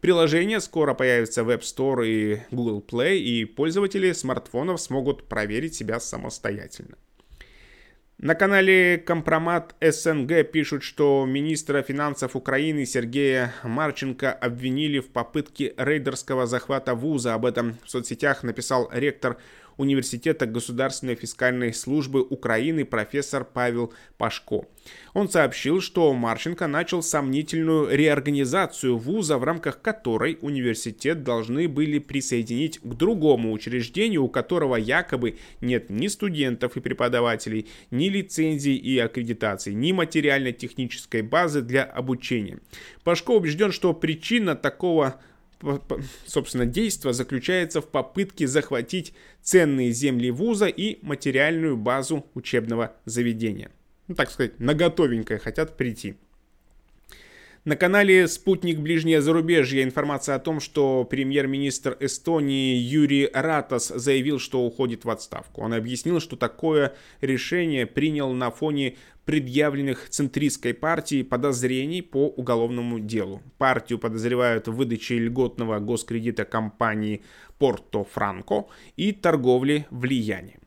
Приложение 0.02 0.60
скоро 0.60 0.94
появится 0.94 1.44
в 1.44 1.50
App 1.50 1.62
Store 1.62 2.08
и 2.08 2.42
Google 2.50 2.84
Play, 2.86 3.18
и 3.18 3.46
пользователи 3.46 4.12
смартфонов 4.14 4.82
смогут 4.82 5.28
проверить 5.28 5.76
себя 5.76 6.00
самостоятельно. 6.00 6.98
На 8.22 8.36
канале 8.36 9.00
Компромат 9.00 9.76
СНГ 9.82 10.52
пишут, 10.52 10.84
что 10.84 11.26
министра 11.28 11.82
финансов 11.82 12.36
Украины 12.36 12.86
Сергея 12.86 13.52
Марченко 13.64 14.32
обвинили 14.32 15.00
в 15.00 15.10
попытке 15.10 15.74
рейдерского 15.76 16.46
захвата 16.46 16.94
вуза. 16.94 17.34
Об 17.34 17.48
этом 17.48 17.78
в 17.84 17.90
соцсетях 17.90 18.44
написал 18.44 18.88
ректор 18.94 19.38
Университета 19.78 20.46
Государственной 20.46 21.16
фискальной 21.16 21.74
службы 21.74 22.22
Украины 22.22 22.86
профессор 22.86 23.46
Павел 23.46 23.94
Пашко. 24.18 24.66
Он 25.14 25.30
сообщил, 25.30 25.82
что 25.82 26.14
Марченко 26.14 26.68
начал 26.68 27.04
сомнительную 27.04 27.96
реорганизацию 27.96 28.98
вуза, 28.98 29.38
в 29.38 29.44
рамках 29.44 29.82
которой 29.82 30.38
университет 30.42 31.24
должны 31.24 31.68
были 31.68 32.00
присоединить 32.00 32.80
к 32.80 32.94
другому 32.94 33.52
учреждению, 33.52 34.24
у 34.24 34.30
которого 34.30 34.76
якобы 34.76 35.38
нет 35.60 35.90
ни 35.90 36.08
студентов 36.08 36.78
и 36.78 36.80
преподавателей, 36.80 37.68
ни 37.92 38.10
лицензий 38.10 38.76
и 38.76 38.98
аккредитаций, 39.00 39.74
ни 39.74 39.92
материально-технической 39.92 41.22
базы 41.22 41.62
для 41.62 41.84
обучения. 41.84 42.60
Пашко 43.04 43.32
убежден, 43.32 43.72
что 43.72 43.94
причина 43.94 44.56
такого 44.56 45.20
собственно, 46.26 46.66
действо 46.66 47.14
заключается 47.14 47.82
в 47.82 47.88
попытке 47.88 48.48
захватить 48.48 49.14
ценные 49.42 49.92
земли 49.92 50.32
вуза 50.32 50.68
и 50.68 51.00
материальную 51.04 51.78
базу 51.78 52.26
учебного 52.34 52.96
заведения. 53.06 53.72
Ну, 54.08 54.16
так 54.16 54.30
сказать, 54.32 54.60
на 54.60 54.74
готовенькое 54.74 55.40
хотят 55.40 55.78
прийти. 55.78 56.16
На 57.64 57.76
канале 57.76 58.28
«Спутник 58.28 58.80
Ближнее 58.80 59.22
зарубежье» 59.22 59.84
информация 59.84 60.34
о 60.34 60.40
том, 60.40 60.60
что 60.60 61.04
премьер-министр 61.04 61.96
Эстонии 62.00 62.76
Юрий 62.76 63.30
Ратас 63.32 63.90
заявил, 63.90 64.40
что 64.40 64.66
уходит 64.66 65.06
в 65.06 65.12
отставку. 65.12 65.62
Он 65.62 65.76
объяснил, 65.76 66.20
что 66.20 66.36
такое 66.36 66.96
решение 67.22 67.86
принял 67.86 68.34
на 68.34 68.50
фоне 68.50 68.96
предъявленных 69.26 70.10
центристской 70.10 70.74
партии 70.74 71.22
подозрений 71.22 72.02
по 72.02 72.26
уголовному 72.30 73.00
делу. 73.00 73.44
Партию 73.60 74.00
подозревают 74.00 74.68
в 74.68 74.74
выдаче 74.74 75.20
льготного 75.20 75.78
госкредита 75.78 76.46
компании 76.46 77.22
Порто 77.60 78.04
Франко 78.04 78.70
и 78.98 79.12
торговле 79.12 79.86
влиянием. 79.92 80.62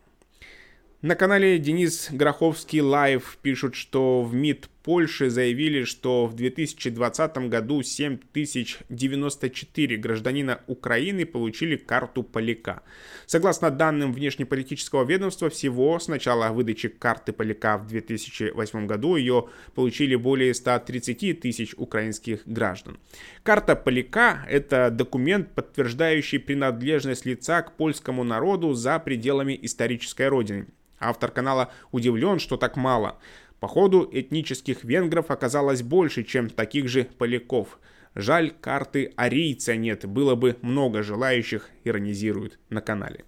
На 1.03 1.17
канале 1.17 1.59
Денис 1.59 2.09
Гроховский 2.13 2.81
Лайв 2.81 3.37
пишут, 3.43 3.75
что 3.75 4.23
в 4.23 4.33
МИД 4.33 4.71
Польши 4.85 5.31
заявили, 5.31 5.85
что 5.85 6.27
в 6.27 6.35
2020 6.35 7.39
году 7.49 7.83
7094 7.83 9.97
гражданина 9.97 10.61
Украины 10.67 11.25
получили 11.25 11.77
карту 11.77 12.23
поляка. 12.23 12.83
Согласно 13.25 13.71
данным 13.71 14.13
внешнеполитического 14.13 15.05
ведомства, 15.05 15.49
всего 15.49 15.99
с 15.99 16.09
начала 16.09 16.53
выдачи 16.53 16.89
карты 16.89 17.33
поляка 17.33 17.79
в 17.79 17.87
2008 17.87 18.87
году 18.87 19.17
ее 19.17 19.49
получили 19.75 20.17
более 20.17 20.53
130 20.53 21.41
тысяч 21.41 21.73
украинских 21.79 22.41
граждан. 22.45 22.99
Карта 23.43 23.77
поляка– 23.77 24.45
это 24.51 24.91
документ, 24.91 25.55
подтверждающий 25.55 26.39
принадлежность 26.39 27.25
лица 27.25 27.63
к 27.63 27.75
польскому 27.79 28.23
народу 28.23 28.75
за 28.75 28.99
пределами 28.99 29.59
исторической 29.63 30.29
родины. 30.29 30.67
Автор 31.01 31.31
канала 31.31 31.73
удивлен, 31.93 32.39
что 32.39 32.57
так 32.57 32.77
мало. 32.77 33.19
Походу, 33.65 34.07
этнических 34.13 34.85
венгров 34.85 35.31
оказалось 35.31 35.81
больше, 35.83 36.23
чем 36.23 36.51
таких 36.51 36.87
же 36.87 37.05
поляков. 37.05 37.79
Жаль, 38.15 38.51
карты 38.51 39.15
арийца 39.17 39.75
нет, 39.75 40.05
было 40.05 40.35
бы 40.35 40.59
много 40.61 41.03
желающих, 41.03 41.71
иронизируют 41.83 42.59
на 42.69 42.83
канале. 42.83 43.25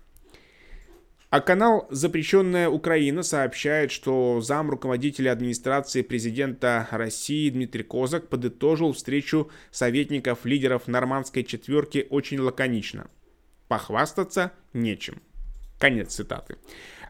А 1.30 1.40
канал 1.40 1.88
«Запрещенная 1.90 2.68
Украина» 2.68 3.22
сообщает, 3.22 3.90
что 3.90 4.42
зам 4.42 4.68
руководителя 4.68 5.32
администрации 5.32 6.02
президента 6.02 6.86
России 6.90 7.48
Дмитрий 7.48 7.84
Козак 7.84 8.28
подытожил 8.28 8.92
встречу 8.92 9.50
советников 9.70 10.44
лидеров 10.44 10.86
нормандской 10.86 11.44
четверки 11.44 12.06
очень 12.10 12.40
лаконично. 12.40 13.08
Похвастаться 13.68 14.52
нечем. 14.74 15.22
Конец 15.78 16.14
цитаты. 16.14 16.56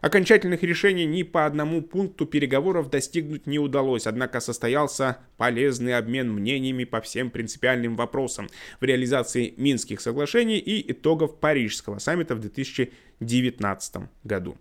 Окончательных 0.01 0.61
решений 0.63 1.05
ни 1.05 1.23
по 1.23 1.45
одному 1.45 1.81
пункту 1.81 2.25
переговоров 2.25 2.89
достигнуть 2.89 3.47
не 3.47 3.57
удалось, 3.57 4.05
однако 4.05 4.39
состоялся 4.39 5.17
полезный 5.37 5.97
обмен 5.97 6.31
мнениями 6.31 6.83
по 6.83 7.01
всем 7.01 7.31
принципиальным 7.31 7.95
вопросам 7.95 8.47
в 8.79 8.83
реализации 8.83 9.53
Минских 9.57 10.01
соглашений 10.01 10.59
и 10.59 10.91
итогов 10.91 11.39
Парижского 11.39 11.97
саммита 11.99 12.35
в 12.35 12.39
2019 12.39 14.09
году. 14.23 14.57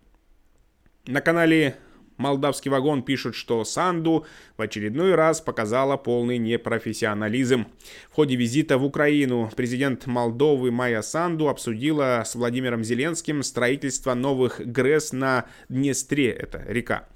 На 1.07 1.21
канале 1.21 1.77
Молдавский 2.17 2.71
вагон 2.71 3.03
пишет, 3.03 3.35
что 3.35 3.65
Санду 3.65 4.27
в 4.57 4.63
очередной 4.63 5.15
раз 5.15 5.41
показала 5.41 5.97
полный 5.97 6.39
непрофессионализм. 6.39 7.67
В 8.11 8.15
ходе 8.15 8.37
визита 8.37 8.79
в 8.79 8.85
Украину 8.85 9.51
президент 9.55 10.07
Молдовы 10.07 10.71
Майя 10.71 11.03
Санду 11.03 11.49
обсудила 11.49 12.23
с 12.25 12.35
Владимиром 12.35 12.83
Зеленским 12.85 13.43
строительство 13.43 14.15
новых 14.15 14.61
ГРЭС 14.61 15.13
на 15.13 15.47
Днестре, 15.69 16.31
это 16.31 16.65
река. 16.67 17.09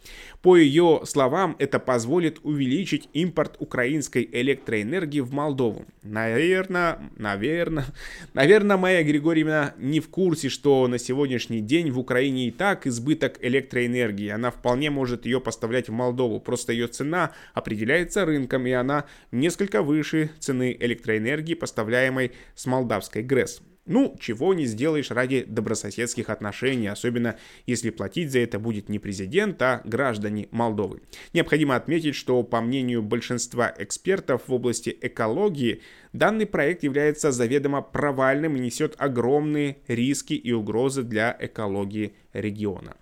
По 0.42 0.56
ее 0.56 1.02
словам, 1.04 1.54
это 1.58 1.78
позволит 1.78 2.38
увеличить 2.42 3.10
импорт 3.12 3.56
украинской 3.58 4.26
электроэнергии 4.32 5.20
в 5.20 5.34
Молдову. 5.34 5.84
Наверное, 6.02 6.98
наверное, 7.16 7.84
наверное, 8.32 8.78
Майя 8.78 9.04
Григорьевна 9.04 9.74
не 9.76 10.00
в 10.00 10.08
курсе, 10.08 10.48
что 10.48 10.88
на 10.88 10.98
сегодняшний 10.98 11.60
день 11.60 11.90
в 11.90 11.98
Украине 11.98 12.48
и 12.48 12.50
так 12.50 12.86
избыток 12.86 13.36
электроэнергии. 13.42 14.28
Она 14.28 14.50
вполне 14.50 14.88
может 14.88 15.26
ее 15.26 15.42
поставлять 15.42 15.90
в 15.90 15.92
Молдову. 15.92 16.40
Просто 16.40 16.72
ее 16.72 16.86
цена 16.86 17.32
определяется 17.52 18.24
рынком, 18.24 18.66
и 18.66 18.70
она 18.70 19.04
несколько 19.32 19.82
выше 19.82 20.30
цены 20.38 20.74
электроэнергии, 20.80 21.52
поставляемой 21.52 22.32
с 22.54 22.64
молдавской 22.64 23.22
ГРЭС. 23.22 23.60
Ну, 23.86 24.16
чего 24.20 24.54
не 24.54 24.66
сделаешь 24.66 25.10
ради 25.10 25.42
добрососедских 25.42 26.28
отношений, 26.28 26.86
особенно 26.88 27.36
если 27.66 27.90
платить 27.90 28.30
за 28.30 28.40
это 28.40 28.58
будет 28.58 28.88
не 28.88 28.98
президент, 28.98 29.60
а 29.62 29.80
граждане 29.84 30.48
Молдовы. 30.50 31.02
Необходимо 31.32 31.76
отметить, 31.76 32.14
что 32.14 32.42
по 32.42 32.60
мнению 32.60 33.02
большинства 33.02 33.74
экспертов 33.78 34.42
в 34.46 34.52
области 34.52 34.96
экологии, 35.00 35.82
данный 36.12 36.46
проект 36.46 36.82
является 36.82 37.32
заведомо 37.32 37.80
провальным 37.80 38.56
и 38.56 38.60
несет 38.60 38.94
огромные 38.98 39.78
риски 39.88 40.34
и 40.34 40.52
угрозы 40.52 41.02
для 41.02 41.36
экологии 41.40 42.14
региона. 42.32 42.96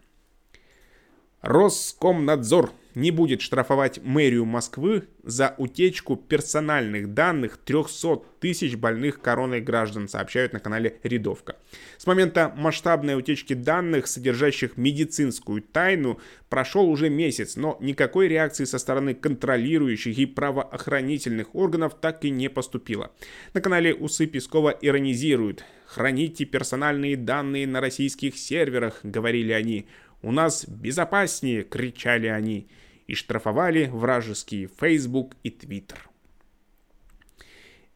Роскомнадзор 1.40 2.72
не 2.94 3.10
будет 3.10 3.40
штрафовать 3.40 4.00
мэрию 4.02 4.44
Москвы 4.44 5.04
за 5.22 5.54
утечку 5.58 6.16
персональных 6.16 7.14
данных 7.14 7.58
300 7.58 8.22
тысяч 8.40 8.76
больных 8.76 9.20
короной 9.20 9.60
граждан, 9.60 10.08
сообщают 10.08 10.52
на 10.52 10.60
канале 10.60 10.98
Рядовка. 11.02 11.56
С 11.96 12.06
момента 12.06 12.52
масштабной 12.56 13.16
утечки 13.16 13.52
данных, 13.52 14.06
содержащих 14.06 14.76
медицинскую 14.76 15.62
тайну, 15.62 16.18
прошел 16.48 16.88
уже 16.88 17.10
месяц, 17.10 17.56
но 17.56 17.76
никакой 17.80 18.28
реакции 18.28 18.64
со 18.64 18.78
стороны 18.78 19.14
контролирующих 19.14 20.18
и 20.18 20.26
правоохранительных 20.26 21.54
органов 21.54 21.94
так 22.00 22.24
и 22.24 22.30
не 22.30 22.48
поступило. 22.48 23.12
На 23.54 23.60
канале 23.60 23.94
Усы 23.94 24.26
Пескова 24.26 24.70
иронизируют. 24.70 25.64
«Храните 25.86 26.44
персональные 26.44 27.16
данные 27.16 27.66
на 27.66 27.80
российских 27.80 28.36
серверах»,— 28.36 29.00
говорили 29.02 29.52
они. 29.52 29.86
«У 30.22 30.32
нас 30.32 30.66
безопаснее!»— 30.68 31.62
кричали 31.70 32.26
они. 32.26 32.68
и 33.08 33.14
штрафовали 33.14 33.86
вражеские 33.86 34.68
Facebook 34.68 35.34
и 35.42 35.48
Twitter. 35.48 35.98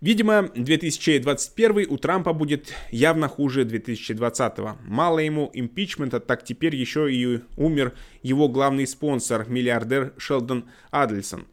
Видимо, 0.01 0.51
2021 0.57 1.87
у 1.89 1.97
Трампа 1.97 2.33
будет 2.33 2.75
явно 2.91 3.29
хуже 3.29 3.65
2020. 3.65 4.59
Мало 4.85 5.21
ему 5.21 5.49
импичмента, 5.53 6.19
так 6.19 6.45
теперь 6.45 6.75
еще 6.75 7.13
и 7.13 7.41
умер 7.57 7.93
его 8.23 8.49
главный 8.49 8.89
спонсор, 8.89 9.49
миллиардер 9.49 10.13
Шелдон 10.17 10.65
Адельсон. 10.91 11.47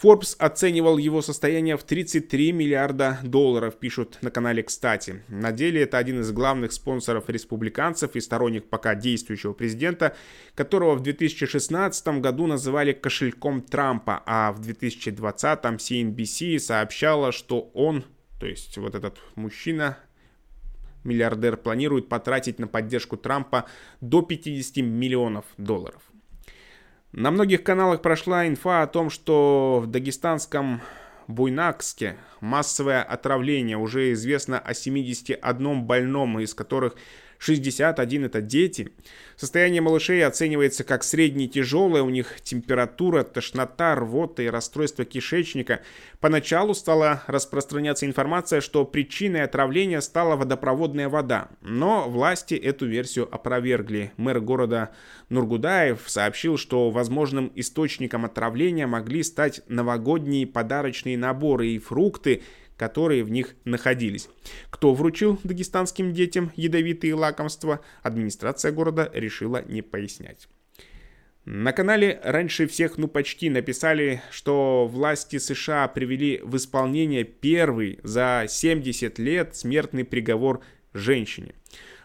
Forbes 0.00 0.36
оценивал 0.38 0.96
его 0.96 1.22
состояние 1.22 1.76
в 1.76 1.82
33 1.82 2.52
миллиарда 2.52 3.18
долларов, 3.24 3.76
пишут 3.80 4.18
на 4.22 4.30
канале 4.30 4.62
«Кстати». 4.62 5.24
На 5.26 5.50
деле 5.50 5.82
это 5.82 5.98
один 5.98 6.20
из 6.20 6.30
главных 6.30 6.72
спонсоров 6.72 7.28
республиканцев 7.28 8.14
и 8.14 8.20
сторонник 8.20 8.68
пока 8.68 8.94
действующего 8.94 9.54
президента, 9.54 10.14
которого 10.54 10.94
в 10.94 11.00
2016 11.00 12.20
году 12.20 12.46
называли 12.46 12.92
кошельком 12.92 13.60
Трампа, 13.60 14.22
а 14.24 14.52
в 14.52 14.60
2020 14.60 15.64
CNBC 15.64 16.60
сообщала, 16.60 17.32
что 17.32 17.68
он, 17.74 18.04
то 18.38 18.46
есть 18.46 18.78
вот 18.78 18.94
этот 18.94 19.18
мужчина, 19.34 19.98
миллиардер, 21.02 21.56
планирует 21.56 22.08
потратить 22.08 22.60
на 22.60 22.68
поддержку 22.68 23.16
Трампа 23.16 23.64
до 24.00 24.22
50 24.22 24.76
миллионов 24.76 25.44
долларов. 25.56 26.02
На 27.12 27.30
многих 27.30 27.62
каналах 27.62 28.02
прошла 28.02 28.46
инфа 28.46 28.82
о 28.82 28.86
том, 28.86 29.08
что 29.08 29.80
в 29.82 29.86
дагестанском 29.86 30.82
Буйнакске 31.26 32.16
массовое 32.40 33.02
отравление. 33.02 33.78
Уже 33.78 34.12
известно 34.12 34.58
о 34.58 34.74
71 34.74 35.82
больном, 35.84 36.38
из 36.38 36.54
которых 36.54 36.96
61 37.38 38.24
это 38.24 38.40
дети. 38.40 38.90
Состояние 39.36 39.80
малышей 39.80 40.24
оценивается 40.26 40.82
как 40.82 41.04
средне 41.04 41.46
тяжелое, 41.46 42.02
у 42.02 42.10
них 42.10 42.40
температура, 42.42 43.22
тошнота, 43.22 43.94
рвота 43.94 44.42
и 44.42 44.48
расстройство 44.48 45.04
кишечника. 45.04 45.80
Поначалу 46.20 46.74
стала 46.74 47.22
распространяться 47.28 48.06
информация, 48.06 48.60
что 48.60 48.84
причиной 48.84 49.44
отравления 49.44 50.00
стала 50.00 50.34
водопроводная 50.34 51.08
вода, 51.08 51.48
но 51.60 52.08
власти 52.08 52.54
эту 52.54 52.86
версию 52.86 53.28
опровергли. 53.32 54.12
Мэр 54.16 54.40
города 54.40 54.90
Нургудаев 55.28 56.02
сообщил, 56.06 56.58
что 56.58 56.90
возможным 56.90 57.52
источником 57.54 58.24
отравления 58.24 58.88
могли 58.88 59.22
стать 59.22 59.60
новогодние 59.68 60.46
подарочные 60.46 61.16
наборы 61.16 61.68
и 61.68 61.78
фрукты, 61.78 62.42
которые 62.78 63.24
в 63.24 63.30
них 63.30 63.56
находились. 63.64 64.30
Кто 64.70 64.94
вручил 64.94 65.38
дагестанским 65.44 66.14
детям 66.14 66.52
ядовитые 66.56 67.14
лакомства, 67.14 67.80
администрация 68.02 68.72
города 68.72 69.10
решила 69.12 69.62
не 69.66 69.82
пояснять. 69.82 70.48
На 71.44 71.72
канале 71.72 72.20
раньше 72.24 72.66
всех, 72.66 72.98
ну 72.98 73.08
почти, 73.08 73.48
написали, 73.48 74.22
что 74.30 74.86
власти 74.86 75.38
США 75.38 75.88
привели 75.88 76.40
в 76.42 76.56
исполнение 76.56 77.24
первый 77.24 78.00
за 78.02 78.44
70 78.46 79.18
лет 79.18 79.56
смертный 79.56 80.04
приговор 80.04 80.60
женщине. 80.92 81.54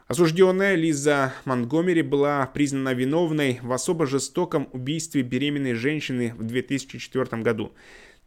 Осужденная 0.08 0.76
Лиза 0.76 1.34
Монгомери 1.46 2.04
была 2.04 2.46
признана 2.48 2.94
виновной 2.94 3.60
в 3.62 3.72
особо 3.74 4.06
жестоком 4.06 4.70
убийстве 4.72 5.24
беременной 5.24 5.74
женщины 5.74 6.34
в 6.38 6.44
2004 6.44 7.42
году. 7.42 7.74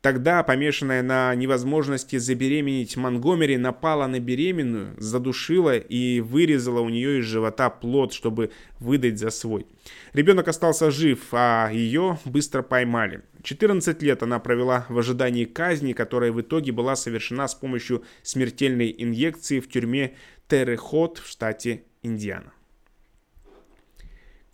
Тогда, 0.06 0.44
помешанная 0.44 1.02
на 1.02 1.34
невозможности 1.34 2.14
забеременеть, 2.14 2.96
Монгомери 2.96 3.56
напала 3.56 4.06
на 4.06 4.20
беременную, 4.20 4.94
задушила 4.98 5.76
и 5.76 6.20
вырезала 6.20 6.78
у 6.78 6.88
нее 6.88 7.18
из 7.18 7.24
живота 7.24 7.70
плод, 7.70 8.12
чтобы 8.12 8.52
выдать 8.78 9.18
за 9.18 9.30
свой. 9.30 9.66
Ребенок 10.12 10.46
остался 10.46 10.92
жив, 10.92 11.18
а 11.32 11.70
ее 11.72 12.20
быстро 12.24 12.62
поймали. 12.62 13.22
14 13.42 14.00
лет 14.00 14.22
она 14.22 14.38
провела 14.38 14.86
в 14.88 14.96
ожидании 14.96 15.44
казни, 15.44 15.92
которая 15.92 16.30
в 16.30 16.40
итоге 16.40 16.70
была 16.70 16.94
совершена 16.94 17.48
с 17.48 17.56
помощью 17.56 18.04
смертельной 18.22 18.94
инъекции 18.96 19.58
в 19.58 19.68
тюрьме 19.68 20.14
Террехот 20.46 21.18
в 21.18 21.26
штате 21.26 21.82
Индиана. 22.04 22.52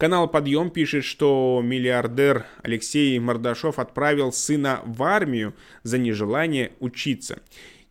Канал 0.03 0.27
«Подъем» 0.27 0.71
пишет, 0.71 1.05
что 1.05 1.61
миллиардер 1.63 2.45
Алексей 2.65 3.17
Мордашов 3.21 3.79
отправил 3.79 4.33
сына 4.33 4.81
в 4.85 5.01
армию 5.05 5.55
за 5.85 5.97
нежелание 5.97 6.73
учиться. 6.81 7.39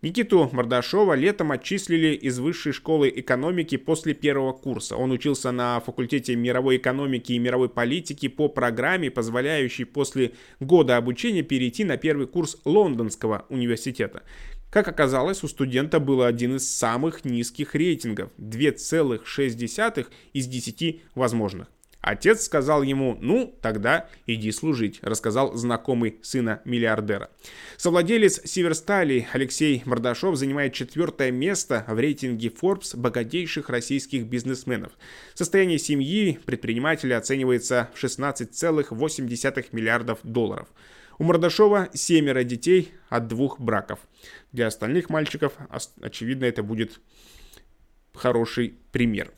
Никиту 0.01 0.49
Мордашова 0.51 1.13
летом 1.13 1.53
отчислили 1.53 2.13
из 2.13 2.37
высшей 2.39 2.73
школы 2.73 3.09
экономики 3.15 3.77
после 3.77 4.13
первого 4.13 4.51
курса. 4.51 4.97
Он 4.97 5.11
учился 5.11 5.53
на 5.53 5.79
факультете 5.79 6.35
мировой 6.35 6.75
экономики 6.75 7.31
и 7.31 7.39
мировой 7.39 7.69
политики 7.69 8.27
по 8.27 8.49
программе, 8.49 9.09
позволяющей 9.09 9.85
после 9.85 10.33
года 10.59 10.97
обучения 10.97 11.43
перейти 11.43 11.85
на 11.85 11.95
первый 11.95 12.27
курс 12.27 12.57
Лондонского 12.65 13.45
университета. 13.47 14.23
Как 14.69 14.89
оказалось, 14.89 15.45
у 15.45 15.47
студента 15.47 16.01
был 16.01 16.23
один 16.23 16.57
из 16.57 16.69
самых 16.69 17.23
низких 17.23 17.73
рейтингов– 17.73 18.31
2,6 18.37 20.07
из 20.33 20.47
10 20.47 21.01
возможных. 21.15 21.69
Отец 22.01 22.45
сказал 22.45 22.81
ему, 22.81 23.15
ну, 23.21 23.55
тогда 23.61 24.09
иди 24.25 24.51
служить, 24.51 24.99
рассказал 25.03 25.53
знакомый 25.55 26.17
сына 26.23 26.61
миллиардера. 26.65 27.29
Совладелец 27.77 28.41
Северстали 28.43 29.27
Алексей 29.31 29.83
Мордашов 29.85 30.35
занимает 30.35 30.73
четвертое 30.73 31.29
место 31.29 31.85
в 31.87 31.99
рейтинге 31.99 32.49
Forbes 32.49 32.97
богатейших 32.97 33.69
российских 33.69 34.25
бизнесменов. 34.25 34.93
Состояние 35.35 35.77
семьи 35.77 36.39
предпринимателя 36.43 37.17
оценивается 37.17 37.91
в 37.93 38.03
16,8 38.03 39.65
миллиардов 39.71 40.19
долларов. 40.23 40.67
У 41.19 41.23
Мордашова 41.23 41.89
семеро 41.93 42.43
детей 42.43 42.93
от 43.09 43.27
двух 43.27 43.59
браков. 43.59 43.99
Для 44.51 44.65
остальных 44.65 45.11
мальчиков, 45.11 45.53
очевидно, 46.01 46.45
это 46.45 46.63
будет 46.63 46.99
хороший 48.15 48.73
пример 48.91 49.31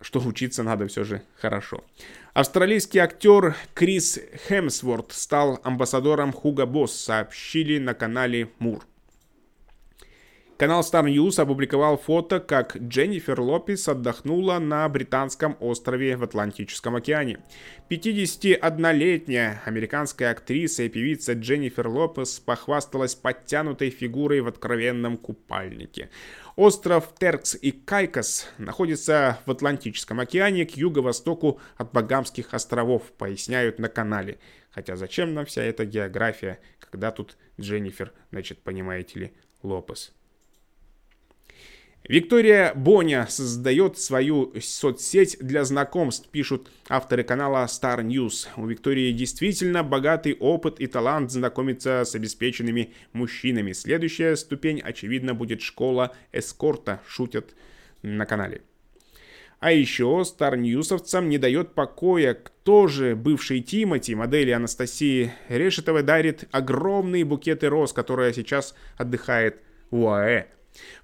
что 0.00 0.20
учиться 0.20 0.62
надо 0.62 0.86
все 0.86 1.04
же 1.04 1.22
хорошо. 1.36 1.84
Австралийский 2.32 2.98
актер 2.98 3.56
Крис 3.74 4.18
Хемсворт 4.48 5.12
стал 5.12 5.60
амбассадором 5.62 6.32
Хуга 6.32 6.66
Босс, 6.66 6.94
сообщили 6.94 7.78
на 7.78 7.94
канале 7.94 8.50
Мур. 8.58 8.84
Канал 10.60 10.82
Star 10.82 11.06
News 11.06 11.40
опубликовал 11.40 11.96
фото, 11.96 12.38
как 12.38 12.76
Дженнифер 12.76 13.40
Лопес 13.40 13.88
отдохнула 13.88 14.58
на 14.58 14.86
британском 14.90 15.56
острове 15.58 16.18
в 16.18 16.22
Атлантическом 16.22 16.96
океане. 16.96 17.38
51-летняя 17.88 19.62
американская 19.64 20.30
актриса 20.32 20.82
и 20.82 20.90
певица 20.90 21.32
Дженнифер 21.32 21.88
Лопес 21.88 22.40
похвасталась 22.40 23.14
подтянутой 23.14 23.88
фигурой 23.88 24.42
в 24.42 24.48
откровенном 24.48 25.16
купальнике. 25.16 26.10
Остров 26.56 27.14
Теркс 27.18 27.54
и 27.54 27.70
Кайкос 27.70 28.46
находится 28.58 29.38
в 29.46 29.50
Атлантическом 29.50 30.20
океане 30.20 30.66
к 30.66 30.72
юго-востоку 30.72 31.58
от 31.78 31.90
Багамских 31.92 32.52
островов, 32.52 33.12
поясняют 33.12 33.78
на 33.78 33.88
канале. 33.88 34.38
Хотя 34.70 34.96
зачем 34.96 35.32
нам 35.32 35.46
вся 35.46 35.62
эта 35.62 35.86
география, 35.86 36.58
когда 36.80 37.12
тут 37.12 37.38
Дженнифер, 37.58 38.12
значит, 38.30 38.58
понимаете 38.58 39.20
ли, 39.20 39.32
Лопес. 39.62 40.12
Виктория 42.08 42.72
Боня 42.74 43.26
создает 43.28 43.98
свою 43.98 44.52
соцсеть 44.60 45.36
для 45.40 45.64
знакомств, 45.64 46.28
пишут 46.28 46.70
авторы 46.88 47.22
канала 47.22 47.66
Star 47.66 48.02
News. 48.02 48.48
У 48.56 48.66
Виктории 48.66 49.12
действительно 49.12 49.84
богатый 49.84 50.34
опыт 50.34 50.80
и 50.80 50.86
талант 50.86 51.30
знакомиться 51.30 52.02
с 52.04 52.14
обеспеченными 52.14 52.94
мужчинами. 53.12 53.72
Следующая 53.72 54.34
ступень, 54.36 54.80
очевидно, 54.80 55.34
будет 55.34 55.60
школа 55.60 56.16
эскорта, 56.32 57.00
шутят 57.06 57.54
на 58.02 58.26
канале. 58.26 58.62
А 59.60 59.70
еще 59.70 60.24
старньюсовцам 60.24 61.28
не 61.28 61.36
дает 61.36 61.74
покоя, 61.74 62.32
кто 62.32 62.86
же 62.86 63.14
бывший 63.14 63.60
Тимати, 63.60 64.14
модели 64.14 64.50
Анастасии 64.50 65.32
Решетовой, 65.50 66.02
дарит 66.02 66.48
огромные 66.50 67.26
букеты 67.26 67.68
роз, 67.68 67.92
которая 67.92 68.32
сейчас 68.32 68.74
отдыхает 68.96 69.60
в 69.90 69.98
УАЭ. 70.02 70.46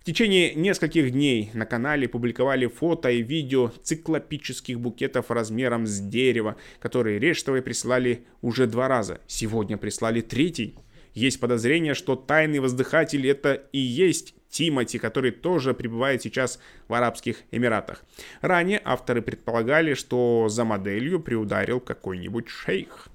В 0.01 0.05
течение 0.05 0.55
нескольких 0.55 1.11
дней 1.11 1.51
на 1.55 1.67
канале 1.67 2.09
публиковали 2.09 2.67
фото 2.67 3.11
и 3.11 3.23
видео 3.23 3.73
циклопических 3.83 4.79
букетов 4.81 5.31
размером 5.31 5.87
с 5.87 5.99
дерево, 5.99 6.57
которые 6.81 7.19
Рештовой 7.19 7.63
прислали 7.63 8.25
уже 8.43 8.67
два 8.67 8.89
раза. 8.89 9.21
Сегодня 9.27 9.77
прислали 9.77 10.21
третий. 10.21 10.77
Есть 11.15 11.41
подозрение, 11.41 11.95
что 11.95 12.15
тайный 12.15 12.59
воздыхатель 12.59 13.27
это 13.27 13.55
и 13.73 13.79
есть 13.79 14.35
Тимати, 14.51 14.99
который 14.99 15.31
тоже 15.33 15.75
пребывает 15.75 16.23
сейчас 16.23 16.61
в 16.89 16.95
Арабских 16.95 17.39
Эмиратах. 17.51 18.05
Ранее 18.41 18.81
авторы 18.85 19.23
предполагали, 19.23 19.95
что 19.95 20.49
за 20.49 20.65
моделью 20.65 21.21
приударил 21.21 21.81
какой-нибудь 21.81 22.49
шейх. 22.49 23.09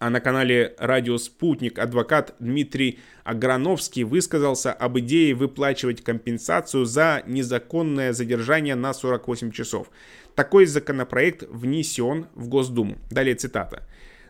А 0.00 0.08
на 0.08 0.20
канале 0.20 0.74
«Радио 0.78 1.18
Спутник» 1.18 1.78
адвокат 1.78 2.34
Дмитрий 2.38 3.00
Аграновский 3.22 4.04
высказался 4.04 4.72
об 4.72 4.98
идее 4.98 5.34
выплачивать 5.34 6.02
компенсацию 6.02 6.86
за 6.86 7.22
незаконное 7.26 8.14
задержание 8.14 8.76
на 8.76 8.94
48 8.94 9.50
часов. 9.50 9.90
Такой 10.34 10.64
законопроект 10.64 11.42
внесен 11.50 12.28
в 12.34 12.48
Госдуму. 12.48 12.96
Далее 13.10 13.34
цитата. 13.34 13.86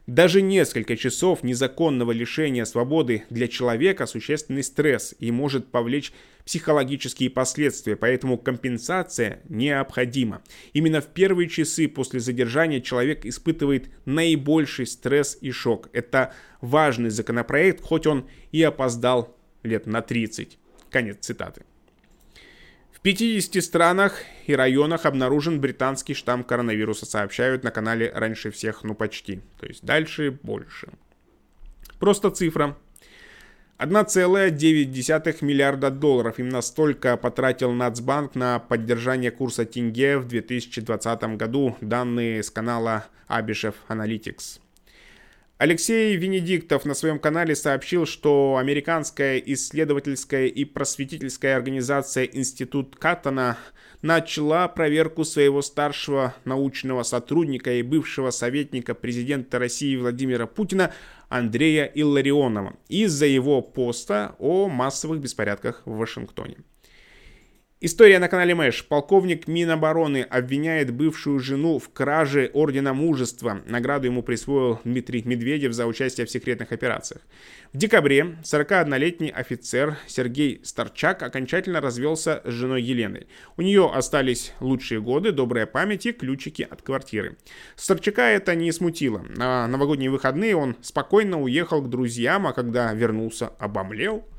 Даже 0.07 0.43
несколько 0.43 0.97
часов 0.97 1.43
незаконного 1.43 2.13
лишения 2.13 2.65
свободы 2.65 3.25
для 3.31 3.49
человека– 3.49 4.07
существенный 4.07 4.63
стресс 4.63 5.15
и 5.19 5.31
может 5.31 5.71
повлечь 5.71 6.13
психологические 6.45 7.31
последствия, 7.31 7.97
поэтому 7.97 8.39
компенсация 8.39 9.41
необходима. 9.49 10.43
Именно 10.73 11.01
в 11.01 11.07
первые 11.09 11.49
часы 11.49 11.87
после 11.87 12.19
задержания 12.21 12.81
человек 12.81 13.25
испытывает 13.25 13.91
наибольший 14.05 14.87
стресс 14.87 15.39
и 15.41 15.51
шок. 15.53 15.91
Это 15.93 16.35
важный 16.61 17.11
законопроект, 17.11 17.83
хоть 17.83 18.07
он 18.07 18.29
и 18.53 18.63
опоздал 18.63 19.37
лет 19.63 19.87
на 19.87 20.03
30. 20.03 20.59
Конец 20.91 21.19
цитаты. 21.21 21.63
В 23.01 23.03
50 23.03 23.65
странах 23.65 24.25
и 24.47 24.55
районах 24.55 25.07
обнаружен 25.07 25.59
британский 25.59 26.13
штамм 26.13 26.45
коронавируса, 26.45 27.07
сообщают 27.07 27.65
на 27.65 27.71
канале 27.71 28.13
раньше 28.15 28.51
всех, 28.51 28.85
ну 28.85 28.95
почти. 28.95 29.41
То 29.59 29.67
есть 29.67 29.83
дальше 29.83 30.39
больше. 30.43 30.91
Просто 31.99 32.31
цифра. 32.31 32.77
1,9 33.79 35.43
миллиарда 35.43 35.91
долларов. 35.91 36.39
Именно 36.39 36.61
столько 36.61 37.17
потратил 37.17 37.73
Нацбанк 37.73 38.35
на 38.35 38.59
поддержание 38.59 39.31
курса 39.31 39.65
тенге 39.65 40.19
в 40.19 40.29
2020 40.29 41.23
году. 41.39 41.79
Данные 41.81 42.43
с 42.43 42.51
канала 42.51 43.07
Abishev 43.31 43.77
Analytics. 43.89 44.61
Алексей 45.61 46.17
Венедиктов 46.17 46.87
на 46.87 46.95
своем 46.95 47.19
канале 47.19 47.55
сообщил, 47.55 48.07
что 48.07 48.57
американская 48.57 49.37
исследовательская 49.37 50.47
и 50.47 50.65
просветительская 50.65 51.55
организация 51.55 52.25
Институт 52.25 52.97
Каттона 52.97 53.59
начала 54.01 54.69
проверку 54.69 55.23
своего 55.23 55.61
старшего 55.61 56.35
научного 56.47 57.03
сотрудника 57.03 57.75
и 57.75 57.83
бывшего 57.83 58.31
советника 58.31 58.95
президента 58.95 59.59
России 59.59 59.97
Владимира 59.97 60.47
Путина 60.47 60.95
Андрея 61.29 61.85
Илларионова 61.85 62.77
из-за 62.89 63.27
его 63.27 63.61
поста 63.61 64.37
о 64.39 64.67
массовых 64.67 65.21
беспорядках 65.21 65.83
в 65.85 65.95
Вашингтоне. 65.95 66.57
История 67.83 68.19
на 68.19 68.29
канале 68.29 68.55
Мэш. 68.55 68.85
Полковник 68.85 69.49
Минобороны 69.49 70.21
обвиняет 70.21 70.93
бывшую 70.93 71.39
жену 71.39 71.79
в 71.79 71.89
краже 71.89 72.51
Ордена 72.53 72.93
Мужества. 72.93 73.63
Награду 73.65 74.05
ему 74.05 74.23
присвоил 74.23 74.81
Дмитрий 74.85 75.23
Медведев 75.25 75.73
за 75.73 75.87
участие 75.87 76.27
в 76.27 76.31
секретных 76.31 76.73
операциях. 76.73 77.23
В 77.73 77.79
декабре 77.79 78.37
41-летний 78.43 79.31
офицер 79.31 79.97
Сергей 80.07 80.61
Старчак 80.63 81.23
окончательно 81.23 81.81
развелся 81.81 82.43
с 82.45 82.51
женой 82.51 82.83
Еленой. 82.83 83.29
У 83.57 83.63
нее 83.63 83.91
остались 83.91 84.53
лучшие 84.61 85.01
годы, 85.01 85.33
добрая 85.33 85.65
память 85.65 86.05
и 86.05 86.13
ключики 86.13 86.69
от 86.71 86.83
квартиры. 86.83 87.39
Старчака 87.77 88.29
это 88.29 88.55
не 88.55 88.73
смутило. 88.73 89.25
На 89.31 89.67
новогодние 89.67 90.11
выходные 90.11 90.55
он 90.55 90.77
спокойно 90.83 91.41
уехал 91.41 91.81
к 91.81 91.89
друзьям, 91.89 92.47
а 92.47 92.53
когда 92.53 92.93
вернулся, 92.93 93.49
обомлел– 93.59 94.23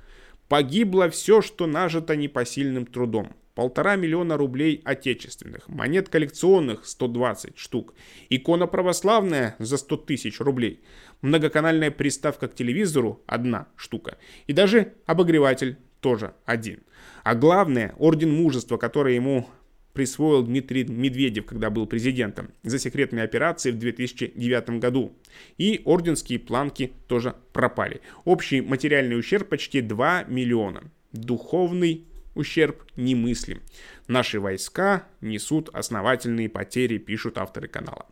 Погибло 0.52 1.10
все, 1.10 1.42
что 1.42 1.66
нажито 1.66 2.18
непосильным 2.18 2.86
трудом. 2.86 3.30
Полтора 3.56 3.96
миллиона 3.96 4.36
рублей 4.36 4.82
отечественных, 4.84 5.70
монет 5.70 6.10
коллекционных 6.10 6.86
120 6.86 7.58
штук, 7.58 7.94
икона 8.30 8.68
православная 8.68 9.56
за 9.60 9.78
100 9.78 9.96
тысяч 9.96 10.42
рублей, 10.42 10.82
многоканальная 11.22 11.90
приставка 11.90 12.50
к 12.50 12.54
телевизору 12.54 13.24
одна 13.28 13.70
штука 13.78 14.18
и 14.46 14.52
даже 14.52 14.96
обогреватель 15.06 15.78
тоже 16.02 16.34
один. 16.44 16.84
А 17.24 17.34
главное, 17.34 17.96
орден 17.98 18.34
мужества, 18.36 18.76
который 18.76 19.16
ему 19.16 19.48
присвоил 19.94 20.44
Дмитрий 20.44 20.84
Медведев, 20.84 21.46
когда 21.46 21.70
был 21.70 21.86
президентом, 21.86 22.52
за 22.64 22.80
секретные 22.80 23.24
операции 23.24 23.72
в 23.72 23.80
2009 23.80 24.80
году. 24.80 25.14
И 25.58 25.82
орденские 25.86 26.40
планки 26.40 26.94
тоже 27.08 27.36
пропали. 27.54 28.02
Общий 28.26 28.62
материальный 28.62 29.18
ущерб 29.18 29.50
почти 29.50 29.82
2 29.82 30.24
миллиона. 30.24 30.84
Духовный 31.12 32.06
ущерб 32.36 32.84
немыслим. 32.96 33.62
Наши 34.08 34.40
войска 34.40 35.08
несут 35.20 35.70
основательные 35.74 36.50
потери, 36.50 36.98
пишут 36.98 37.38
авторы 37.38 37.68
канала. 37.68 38.06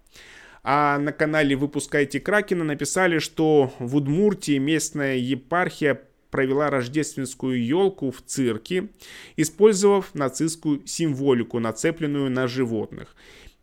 А 0.61 0.97
на 0.99 1.13
канале 1.13 1.55
«Выпускайте 1.55 2.19
Кракена» 2.19 2.65
написали, 2.65 3.19
что 3.19 3.73
в 3.79 3.95
Удмуртии 3.95 4.57
местная 4.57 5.15
епархия 5.15 6.01
провела 6.31 6.69
рождественскую 6.69 7.63
елку 7.63 8.11
в 8.11 8.21
цирке, 8.21 8.89
использовав 9.35 10.13
нацистскую 10.15 10.85
символику, 10.85 11.59
нацепленную 11.59 12.29
на 12.29 12.47
животных. 12.47 13.15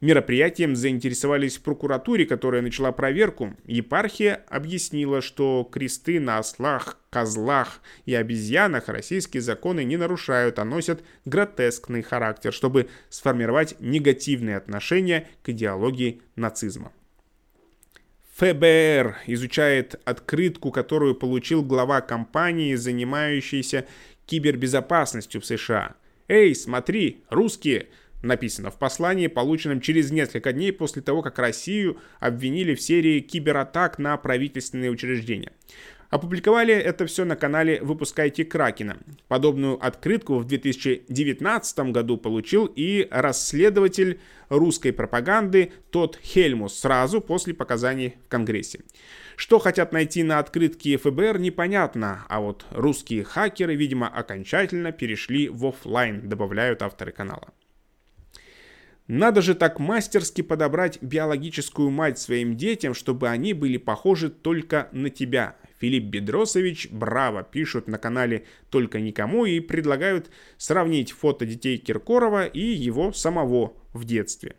Мероприятием 0.02 0.76
заинтересовались 0.76 1.56
в 1.56 1.62
прокуратуре, 1.62 2.26
которая 2.26 2.60
начала 2.60 2.92
проверку. 2.92 3.56
Епархия 3.64 4.44
объяснила, 4.48 5.22
что 5.22 5.64
кресты 5.64 6.20
на 6.20 6.36
ослах, 6.36 6.98
козлах 7.08 7.80
и 8.04 8.14
обезьянах 8.14 8.88
российские 8.88 9.40
законы 9.40 9.84
не 9.84 9.96
нарушают, 9.96 10.58
а 10.58 10.66
носят 10.66 11.02
гротескный 11.24 12.02
характер, 12.02 12.52
чтобы 12.52 12.88
сформировать 13.08 13.76
негативные 13.80 14.58
отношения 14.58 15.28
к 15.42 15.48
идеологии 15.48 16.20
нацизма. 16.36 16.92
ФБР 18.36 19.16
изучает 19.28 19.98
открытку, 20.04 20.70
которую 20.70 21.14
получил 21.14 21.62
глава 21.62 22.02
компании, 22.02 22.74
занимающейся 22.74 23.86
кибербезопасностью 24.26 25.40
в 25.40 25.46
США. 25.46 25.94
«Эй, 26.28 26.54
смотри, 26.54 27.24
русские!» 27.30 27.86
написано 28.22 28.70
в 28.70 28.78
послании, 28.78 29.28
полученном 29.28 29.80
через 29.80 30.10
несколько 30.10 30.52
дней 30.52 30.72
после 30.72 31.00
того, 31.00 31.22
как 31.22 31.38
Россию 31.38 31.98
обвинили 32.20 32.74
в 32.74 32.80
серии 32.80 33.20
кибератак 33.20 33.98
на 33.98 34.16
правительственные 34.16 34.90
учреждения. 34.90 35.52
Опубликовали 36.10 36.72
это 36.72 37.06
все 37.06 37.24
на 37.24 37.34
канале 37.34 37.80
«Выпускайте 37.82 38.44
Кракена». 38.44 38.98
Подобную 39.26 39.84
открытку 39.84 40.38
в 40.38 40.44
2019 40.44 41.78
году 41.90 42.16
получил 42.16 42.66
и 42.66 43.08
расследователь 43.10 44.20
русской 44.48 44.92
пропаганды 44.92 45.72
Тот 45.90 46.16
Хельмус 46.22 46.78
сразу 46.78 47.20
после 47.20 47.54
показаний 47.54 48.14
в 48.24 48.28
Конгрессе. 48.28 48.80
Что 49.34 49.58
хотят 49.58 49.92
найти 49.92 50.22
на 50.22 50.38
открытке 50.38 50.96
ФБР, 50.96 51.38
непонятно, 51.38 52.24
а 52.28 52.40
вот 52.40 52.64
русские 52.70 53.24
хакеры, 53.24 53.74
видимо, 53.74 54.08
окончательно 54.08 54.92
перешли 54.92 55.48
в 55.48 55.66
офлайн, 55.66 56.28
добавляют 56.28 56.82
авторы 56.82 57.10
канала. 57.10 57.52
Надо 59.08 59.40
же 59.40 59.54
так 59.54 59.78
мастерски 59.78 60.42
подобрать 60.42 61.00
биологическую 61.00 61.90
мать 61.90 62.18
своим 62.18 62.56
детям, 62.56 62.92
чтобы 62.92 63.28
они 63.28 63.52
были 63.52 63.76
похожи 63.76 64.30
только 64.30 64.88
на 64.90 65.10
тебя, 65.10 65.56
Филипп 65.80 66.04
Бедросович, 66.04 66.88
браво, 66.90 67.42
пишут 67.42 67.88
на 67.88 67.98
канале 67.98 68.44
«Только 68.70 69.00
никому» 69.00 69.44
и 69.44 69.60
предлагают 69.60 70.30
сравнить 70.56 71.12
фото 71.12 71.44
детей 71.46 71.76
Киркорова 71.76 72.46
и 72.46 72.60
его 72.60 73.12
самого 73.12 73.74
в 73.92 74.04
детстве. 74.04 74.56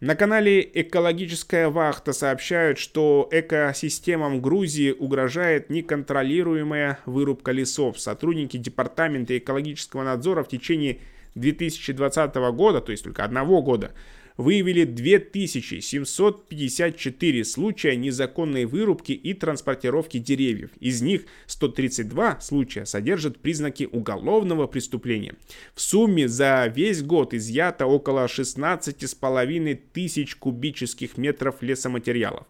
На 0.00 0.16
канале 0.16 0.68
«Экологическая 0.74 1.68
вахта» 1.68 2.12
сообщают, 2.12 2.78
что 2.78 3.28
экосистемам 3.30 4.42
Грузии 4.42 4.90
угрожает 4.90 5.70
неконтролируемая 5.70 6.98
вырубка 7.06 7.52
лесов. 7.52 8.00
Сотрудники 8.00 8.56
Департамента 8.56 9.38
экологического 9.38 10.02
надзора 10.02 10.42
в 10.42 10.48
течение 10.48 10.98
2020 11.36 12.34
года, 12.52 12.80
то 12.80 12.90
есть 12.90 13.04
только 13.04 13.22
одного 13.22 13.62
года, 13.62 13.92
выявили 14.36 14.84
2754 14.84 17.44
случая 17.44 17.96
незаконной 17.96 18.64
вырубки 18.64 19.12
и 19.12 19.34
транспортировки 19.34 20.18
деревьев. 20.18 20.70
Из 20.80 21.02
них 21.02 21.26
132 21.46 22.40
случая 22.40 22.86
содержат 22.86 23.38
признаки 23.38 23.88
уголовного 23.90 24.66
преступления. 24.66 25.34
В 25.74 25.80
сумме 25.80 26.28
за 26.28 26.72
весь 26.74 27.02
год 27.02 27.34
изъято 27.34 27.86
около 27.86 28.26
16,5 28.26 29.80
тысяч 29.92 30.36
кубических 30.36 31.16
метров 31.16 31.62
лесоматериалов. 31.62 32.46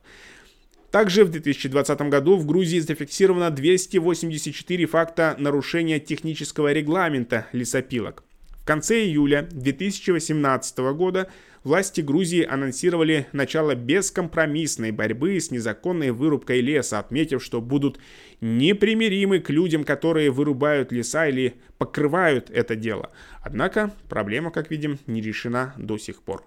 Также 0.93 1.25
в 1.25 1.31
2020 1.31 2.03
году 2.03 2.37
в 2.37 2.47
Грузии 2.47 2.79
зафиксировано 2.79 3.51
284 3.51 4.87
факта 4.87 5.35
нарушения 5.39 5.99
технического 5.99 6.71
регламента 6.71 7.47
лесопилок. 7.53 8.23
В 8.63 8.67
конце 8.67 9.03
июля 9.03 9.49
2018 9.51 10.79
года 10.95 11.29
власти 11.65 12.01
Грузии 12.01 12.45
анонсировали 12.45 13.27
начало 13.33 13.75
бескомпромиссной 13.75 14.91
борьбы 14.91 15.41
с 15.41 15.51
незаконной 15.51 16.11
вырубкой 16.11 16.61
леса, 16.61 16.99
отметив, 16.99 17.43
что 17.43 17.61
будут 17.61 17.99
непримиримы 18.41 19.41
к 19.41 19.51
людям, 19.51 19.85
которые 19.85 20.31
вырубают 20.31 20.93
леса 20.93 21.27
или 21.29 21.55
покрывают 21.79 22.51
это 22.51 22.77
дело. 22.77 23.11
Однако 23.41 23.93
проблема, 24.09 24.51
как 24.51 24.71
видим, 24.71 24.99
не 25.07 25.21
решена 25.21 25.75
до 25.77 25.99
сих 25.99 26.23
пор. 26.23 26.45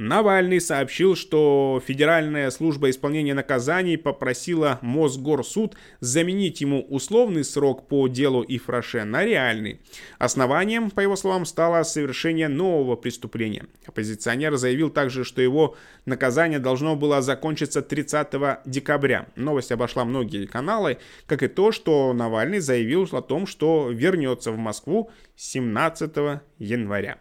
Навальный 0.00 0.62
сообщил, 0.62 1.14
что 1.14 1.82
Федеральная 1.86 2.48
служба 2.48 2.88
исполнения 2.88 3.34
наказаний 3.34 3.98
попросила 3.98 4.78
Мосгорсуд 4.80 5.76
заменить 6.00 6.62
ему 6.62 6.80
условный 6.88 7.44
срок 7.44 7.86
по 7.86 8.08
делу 8.08 8.42
Ифраше 8.42 9.04
на 9.04 9.26
реальный. 9.26 9.82
Основанием, 10.18 10.90
по 10.90 11.00
его 11.00 11.16
словам, 11.16 11.44
стало 11.44 11.82
совершение 11.82 12.48
нового 12.48 12.96
преступления. 12.96 13.66
Оппозиционер 13.84 14.56
заявил 14.56 14.88
также, 14.88 15.22
что 15.22 15.42
его 15.42 15.76
наказание 16.06 16.60
должно 16.60 16.96
было 16.96 17.20
закончиться 17.20 17.82
30 17.82 18.64
декабря. 18.64 19.26
Новость 19.36 19.70
обошла 19.70 20.06
многие 20.06 20.46
каналы, 20.46 20.96
как 21.26 21.42
и 21.42 21.48
то, 21.48 21.72
что 21.72 22.14
Навальный 22.14 22.60
заявил 22.60 23.06
о 23.12 23.20
том, 23.20 23.46
что 23.46 23.90
вернется 23.90 24.50
в 24.50 24.56
Москву 24.56 25.10
17 25.36 26.40
января. 26.58 27.18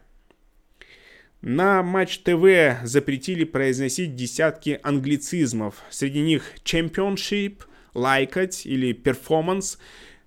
На 1.41 1.82
Матч 1.84 2.17
ТВ 2.19 2.84
запретили 2.84 3.45
произносить 3.45 4.13
десятки 4.13 4.78
англицизмов. 4.84 5.75
Среди 5.89 6.19
них 6.19 6.43
championship, 6.65 7.62
лайкать 7.93 8.65
или 8.65 8.93
performance 8.93 9.78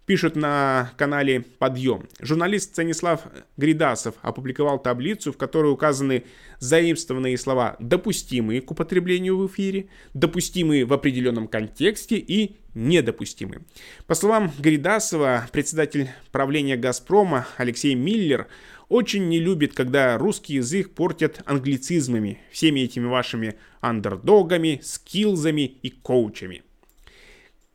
пишут 0.06 0.36
на 0.36 0.90
канале 0.96 1.44
«Подъем». 1.58 2.08
Журналист 2.18 2.70
Станислав 2.70 3.26
Гридасов 3.58 4.14
опубликовал 4.22 4.78
таблицу, 4.82 5.32
в 5.32 5.36
которой 5.36 5.70
указаны 5.70 6.24
заимствованные 6.60 7.36
слова, 7.36 7.76
допустимые 7.78 8.62
к 8.62 8.70
употреблению 8.70 9.36
в 9.36 9.46
эфире, 9.48 9.88
допустимые 10.14 10.86
в 10.86 10.94
определенном 10.94 11.46
контексте 11.46 12.16
и 12.16 12.56
недопустимые. 12.74 13.60
По 14.06 14.14
словам 14.14 14.50
Гридасова, 14.58 15.46
председатель 15.52 16.08
правления 16.30 16.78
«Газпрома» 16.78 17.46
Алексей 17.58 17.94
Миллер– 17.94 18.46
очень 18.92 19.28
не 19.28 19.40
любит, 19.40 19.72
когда 19.72 20.18
русский 20.18 20.54
язык 20.54 20.94
портят 20.94 21.40
англицизмами, 21.46 22.42
всеми 22.50 22.80
этими 22.80 23.06
вашими 23.06 23.54
андердогами, 23.80 24.80
скилзами 24.82 25.62
и 25.62 25.88
коучами. 25.88 26.62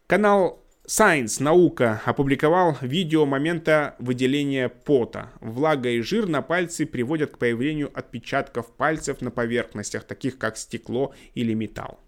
Канал 0.06 0.64
Science 0.88 1.42
Наука 1.42 2.04
опубликовал 2.06 2.78
видео 2.82 3.26
момента 3.26 3.96
выделения 3.98 4.70
пота. 4.70 5.32
Влага 5.42 5.90
и 5.90 6.02
жир 6.02 6.28
на 6.28 6.44
пальцы 6.44 6.86
приводят 6.86 7.32
к 7.32 7.40
появлению 7.40 7.90
отпечатков 7.98 8.72
пальцев 8.76 9.20
на 9.20 9.32
поверхностях, 9.32 10.04
таких 10.04 10.38
как 10.38 10.56
стекло 10.56 11.16
или 11.34 11.56
металл. 11.56 12.00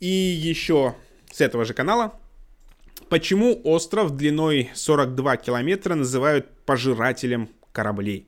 И 0.00 0.06
еще 0.06 0.94
с 1.30 1.40
этого 1.40 1.64
же 1.64 1.74
канала. 1.74 2.18
Почему 3.08 3.60
остров 3.64 4.16
длиной 4.16 4.70
42 4.74 5.36
километра 5.38 5.94
называют 5.94 6.48
пожирателем 6.64 7.48
кораблей? 7.72 8.26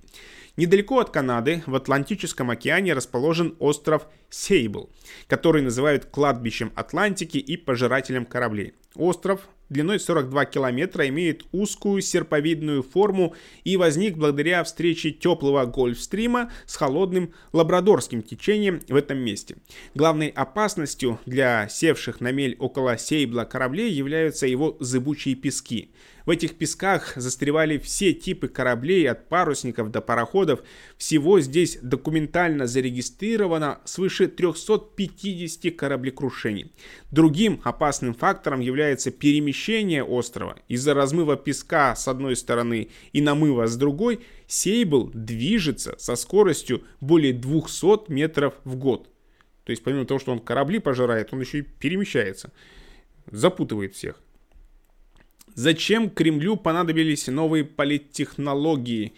Недалеко 0.56 0.98
от 0.98 1.10
Канады, 1.10 1.62
в 1.66 1.74
Атлантическом 1.74 2.50
океане, 2.50 2.92
расположен 2.92 3.56
остров 3.58 4.06
Сейбл, 4.28 4.90
который 5.26 5.62
называют 5.62 6.04
кладбищем 6.06 6.72
Атлантики 6.74 7.38
и 7.38 7.56
пожирателем 7.56 8.26
кораблей. 8.26 8.74
Остров 8.94 9.48
длиной 9.68 10.00
42 10.00 10.44
километра 10.46 11.08
имеет 11.08 11.42
узкую 11.52 12.02
серповидную 12.02 12.82
форму 12.82 13.34
и 13.64 13.76
возник 13.76 14.16
благодаря 14.16 14.62
встрече 14.64 15.10
теплого 15.10 15.64
гольфстрима 15.66 16.50
с 16.66 16.76
холодным 16.76 17.32
лабрадорским 17.52 18.22
течением 18.22 18.80
в 18.88 18.96
этом 18.96 19.18
месте. 19.18 19.56
Главной 19.94 20.28
опасностью 20.28 21.18
для 21.26 21.68
севших 21.68 22.20
на 22.20 22.32
мель 22.32 22.56
около 22.58 22.98
Сейбла 22.98 23.44
кораблей 23.44 23.92
являются 23.92 24.46
его 24.46 24.76
зыбучие 24.80 25.34
пески– 25.34 25.90
в 26.26 26.30
этих 26.30 26.56
песках 26.56 27.12
застревали 27.16 27.78
все 27.78 28.12
типы 28.12 28.48
кораблей, 28.48 29.08
от 29.08 29.28
парусников 29.28 29.90
до 29.90 30.00
пароходов. 30.00 30.60
Всего 30.96 31.40
здесь 31.40 31.78
документально 31.82 32.66
зарегистрировано 32.66 33.80
свыше 33.84 34.28
350 34.28 35.74
кораблекрушений. 35.76 36.72
Другим 37.10 37.60
опасным 37.64 38.14
фактором 38.14 38.60
является 38.60 39.10
перемещение 39.10 40.04
острова. 40.04 40.56
Из-за 40.68 40.94
размыва 40.94 41.36
песка 41.36 41.94
с 41.96 42.08
одной 42.08 42.36
стороны 42.36 42.88
и 43.12 43.20
намыва 43.20 43.66
с 43.66 43.76
другой, 43.76 44.20
Сейбл 44.46 45.10
движется 45.14 45.94
со 45.98 46.14
скоростью 46.16 46.82
более 47.00 47.32
200 47.32 48.10
метров 48.10 48.54
в 48.64 48.76
год. 48.76 49.08
То 49.64 49.70
есть 49.70 49.82
помимо 49.82 50.04
того, 50.04 50.20
что 50.20 50.32
он 50.32 50.40
корабли 50.40 50.78
пожирает, 50.78 51.32
он 51.32 51.40
еще 51.40 51.58
и 51.58 51.62
перемещается. 51.62 52.52
Запутывает 53.30 53.94
всех. 53.94 54.20
Зачем 55.54 56.08
Кремлю 56.08 56.56
понадобились 56.56 57.26
новые 57.26 57.64
политтехнологии? 57.64 59.12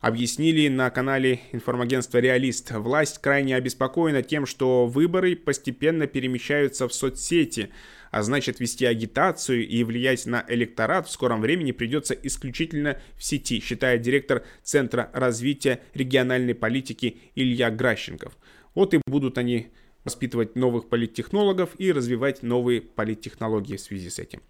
Объяснили 0.00 0.68
на 0.68 0.88
канале 0.90 1.40
информагентства 1.50 2.18
«Реалист». 2.18 2.70
Власть 2.70 3.18
крайне 3.18 3.56
обеспокоена 3.56 4.22
тем, 4.22 4.46
что 4.46 4.86
выборы 4.86 5.34
постепенно 5.34 6.06
перемещаются 6.06 6.86
в 6.86 6.94
соцсети, 6.94 7.70
а 8.12 8.22
значит 8.22 8.60
вести 8.60 8.86
агитацию 8.86 9.66
и 9.66 9.82
влиять 9.82 10.24
на 10.26 10.44
электорат 10.48 11.08
в 11.08 11.10
скором 11.10 11.40
времени 11.40 11.72
придется 11.72 12.14
исключительно 12.14 13.00
в 13.16 13.24
сети, 13.24 13.60
считает 13.60 14.02
директор 14.02 14.44
Центра 14.62 15.10
развития 15.12 15.80
региональной 15.94 16.54
политики 16.54 17.18
Илья 17.34 17.72
Гращенков. 17.72 18.36
Вот 18.76 18.94
и 18.94 19.00
будут 19.04 19.36
они 19.36 19.72
воспитывать 20.04 20.54
новых 20.54 20.88
политтехнологов 20.88 21.70
и 21.78 21.90
развивать 21.90 22.44
новые 22.44 22.82
политтехнологии 22.82 23.76
в 23.76 23.80
связи 23.80 24.10
с 24.10 24.20
этим. 24.20 24.42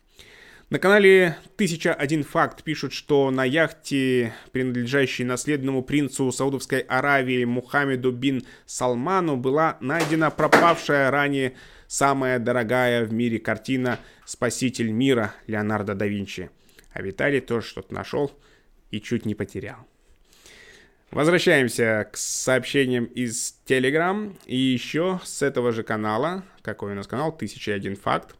На 0.73 0.79
канале 0.79 1.37
«1001 1.59 2.23
факт» 2.23 2.63
пишут, 2.63 2.95
что 2.95 3.31
на 3.31 3.45
яхте, 3.45 4.33
принадлежащей 4.53 5.23
наследному 5.23 5.83
принцу 5.83 6.33
Саудовской 6.33 6.79
Аравии 6.79 7.45
Мухаммеду 7.45 8.11
бин 8.11 8.47
Салману, 8.65 9.37
была 9.37 9.77
найдена 9.83 10.31
пропавшая 10.31 11.11
ранее 11.11 11.53
самая 11.89 12.39
дорогая 12.39 13.05
в 13.05 13.13
мире 13.13 13.39
картина 13.39 13.99
«Спаситель 14.25 14.93
мира» 14.93 15.35
Леонардо 15.47 15.95
да 15.95 16.07
Винчи. 16.07 16.49
А 16.95 17.03
Виталий 17.03 17.43
тоже 17.43 17.67
что-то 17.67 17.93
нашел 17.93 18.33
и 18.91 18.99
чуть 18.99 19.27
не 19.27 19.35
потерял. 19.35 19.87
Возвращаемся 21.11 22.09
к 22.11 22.17
сообщениям 22.17 23.05
из 23.05 23.61
Telegram 23.67 24.35
и 24.47 24.57
еще 24.57 25.21
с 25.23 25.43
этого 25.43 25.73
же 25.73 25.83
канала, 25.83 26.45
какой 26.63 26.93
у 26.93 26.95
нас 26.95 27.07
канал, 27.07 27.29
1001 27.29 27.97
факт. 27.97 28.37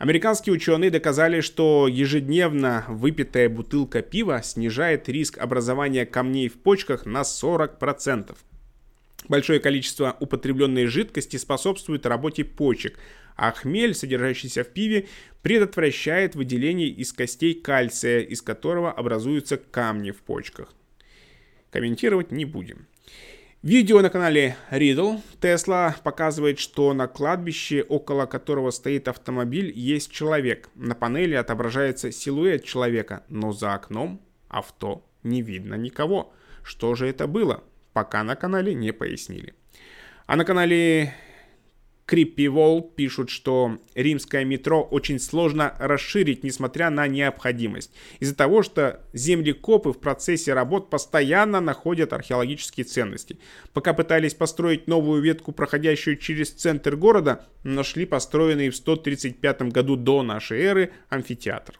Американские 0.00 0.54
ученые 0.54 0.90
доказали, 0.90 1.42
что 1.42 1.86
ежедневно 1.86 2.86
выпитая 2.88 3.50
бутылка 3.50 4.00
пива 4.00 4.40
снижает 4.42 5.10
риск 5.10 5.36
образования 5.36 6.06
камней 6.06 6.48
в 6.48 6.54
почках 6.54 7.04
на 7.04 7.20
40%. 7.20 8.34
Большое 9.28 9.60
количество 9.60 10.16
употребленной 10.18 10.86
жидкости 10.86 11.36
способствует 11.36 12.06
работе 12.06 12.46
почек, 12.46 12.98
а 13.36 13.52
хмель, 13.52 13.94
содержащийся 13.94 14.64
в 14.64 14.68
пиве, 14.68 15.06
предотвращает 15.42 16.34
выделение 16.34 16.88
из 16.88 17.12
костей 17.12 17.52
кальция, 17.52 18.20
из 18.20 18.40
которого 18.40 18.90
образуются 18.90 19.58
камни 19.58 20.12
в 20.12 20.22
почках. 20.22 20.72
Комментировать 21.70 22.32
не 22.32 22.46
будем. 22.46 22.86
Видео 23.62 24.00
на 24.00 24.08
канале 24.08 24.56
Riddle. 24.70 25.20
Тесла 25.38 25.94
показывает, 26.02 26.58
что 26.58 26.94
на 26.94 27.06
кладбище, 27.06 27.82
около 27.82 28.24
которого 28.24 28.70
стоит 28.70 29.06
автомобиль, 29.06 29.70
есть 29.76 30.10
человек. 30.10 30.70
На 30.74 30.94
панели 30.94 31.34
отображается 31.34 32.10
силуэт 32.10 32.64
человека, 32.64 33.22
но 33.28 33.52
за 33.52 33.74
окном 33.74 34.22
авто 34.48 35.06
не 35.22 35.42
видно 35.42 35.74
никого. 35.74 36.32
Что 36.62 36.94
же 36.94 37.06
это 37.06 37.26
было? 37.26 37.62
Пока 37.92 38.22
на 38.22 38.34
канале 38.34 38.72
не 38.72 38.94
пояснили. 38.94 39.52
А 40.24 40.36
на 40.36 40.46
канале 40.46 41.14
Криппи 42.10 42.48
Волл 42.48 42.82
пишут, 42.82 43.30
что 43.30 43.78
римское 43.94 44.44
метро 44.44 44.82
очень 44.82 45.20
сложно 45.20 45.76
расширить, 45.78 46.42
несмотря 46.42 46.90
на 46.90 47.06
необходимость. 47.06 47.92
Из-за 48.18 48.34
того, 48.34 48.64
что 48.64 49.00
землекопы 49.12 49.92
в 49.92 50.00
процессе 50.00 50.52
работ 50.52 50.90
постоянно 50.90 51.60
находят 51.60 52.12
археологические 52.12 52.82
ценности. 52.82 53.38
Пока 53.72 53.94
пытались 53.94 54.34
построить 54.34 54.88
новую 54.88 55.22
ветку, 55.22 55.52
проходящую 55.52 56.16
через 56.16 56.50
центр 56.50 56.96
города, 56.96 57.46
нашли 57.62 58.06
построенный 58.06 58.70
в 58.70 58.76
135 58.76 59.62
году 59.70 59.94
до 59.94 60.24
нашей 60.24 60.62
эры 60.62 60.90
амфитеатр. 61.10 61.78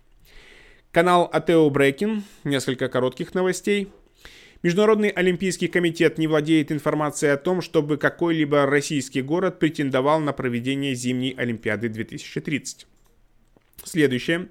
Канал 0.92 1.28
Атео 1.32 1.68
Брекин. 1.70 2.22
Несколько 2.44 2.88
коротких 2.88 3.34
новостей. 3.34 3.90
Международный 4.62 5.08
олимпийский 5.08 5.68
комитет 5.68 6.18
не 6.18 6.26
владеет 6.26 6.70
информацией 6.70 7.32
о 7.32 7.38
том, 7.38 7.62
чтобы 7.62 7.96
какой-либо 7.96 8.66
российский 8.66 9.22
город 9.22 9.58
претендовал 9.58 10.20
на 10.20 10.34
проведение 10.34 10.94
зимней 10.94 11.30
Олимпиады 11.30 11.88
2030. 11.88 12.86
Следующее. 13.84 14.48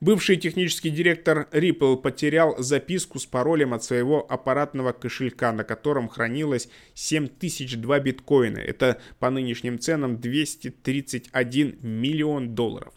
Бывший 0.00 0.36
технический 0.36 0.90
директор 0.90 1.48
Ripple 1.52 1.96
потерял 1.96 2.56
записку 2.58 3.20
с 3.20 3.24
паролем 3.24 3.72
от 3.72 3.84
своего 3.84 4.26
аппаратного 4.28 4.92
кошелька, 4.92 5.52
на 5.52 5.62
котором 5.62 6.08
хранилось 6.08 6.68
7002 6.94 8.00
биткоина. 8.00 8.58
Это 8.58 9.00
по 9.20 9.30
нынешним 9.30 9.78
ценам 9.78 10.20
231 10.20 11.78
миллион 11.82 12.54
долларов. 12.56 12.92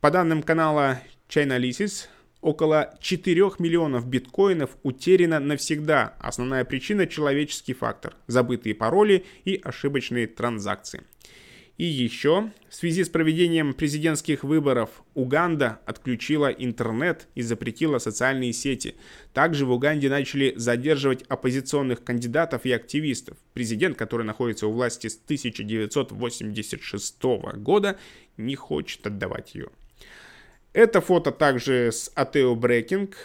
По 0.00 0.10
данным 0.10 0.42
канала 0.42 1.00
Chainalysis, 1.28 2.08
около 2.42 2.94
4 3.00 3.52
миллионов 3.58 4.06
биткоинов 4.06 4.76
утеряно 4.82 5.40
навсегда. 5.40 6.14
Основная 6.18 6.66
причина– 6.66 7.06
человеческий 7.06 7.72
фактор, 7.72 8.14
забытые 8.26 8.74
пароли 8.74 9.24
и 9.44 9.58
ошибочные 9.62 10.26
транзакции. 10.26 11.04
И 11.78 11.84
еще, 11.84 12.50
в 12.68 12.74
связи 12.74 13.02
с 13.02 13.08
проведением 13.08 13.72
президентских 13.72 14.44
выборов, 14.44 14.90
Уганда 15.14 15.80
отключила 15.86 16.48
интернет 16.48 17.28
и 17.34 17.40
запретила 17.42 17.98
социальные 17.98 18.52
сети. 18.52 18.94
Также 19.32 19.64
в 19.64 19.72
Уганде 19.72 20.10
начали 20.10 20.52
задерживать 20.54 21.22
оппозиционных 21.28 22.04
кандидатов 22.04 22.66
и 22.66 22.72
активистов. 22.72 23.38
Президент, 23.54 23.96
который 23.96 24.26
находится 24.26 24.66
у 24.66 24.72
власти 24.72 25.08
с 25.08 25.16
1986 25.16 27.22
года, 27.56 27.98
не 28.36 28.54
хочет 28.54 29.06
отдавать 29.06 29.54
ее. 29.54 29.70
Это 30.72 31.02
фото 31.02 31.32
также 31.32 31.92
с 31.92 32.10
Атео 32.14 32.54
Брекинг. 32.54 33.16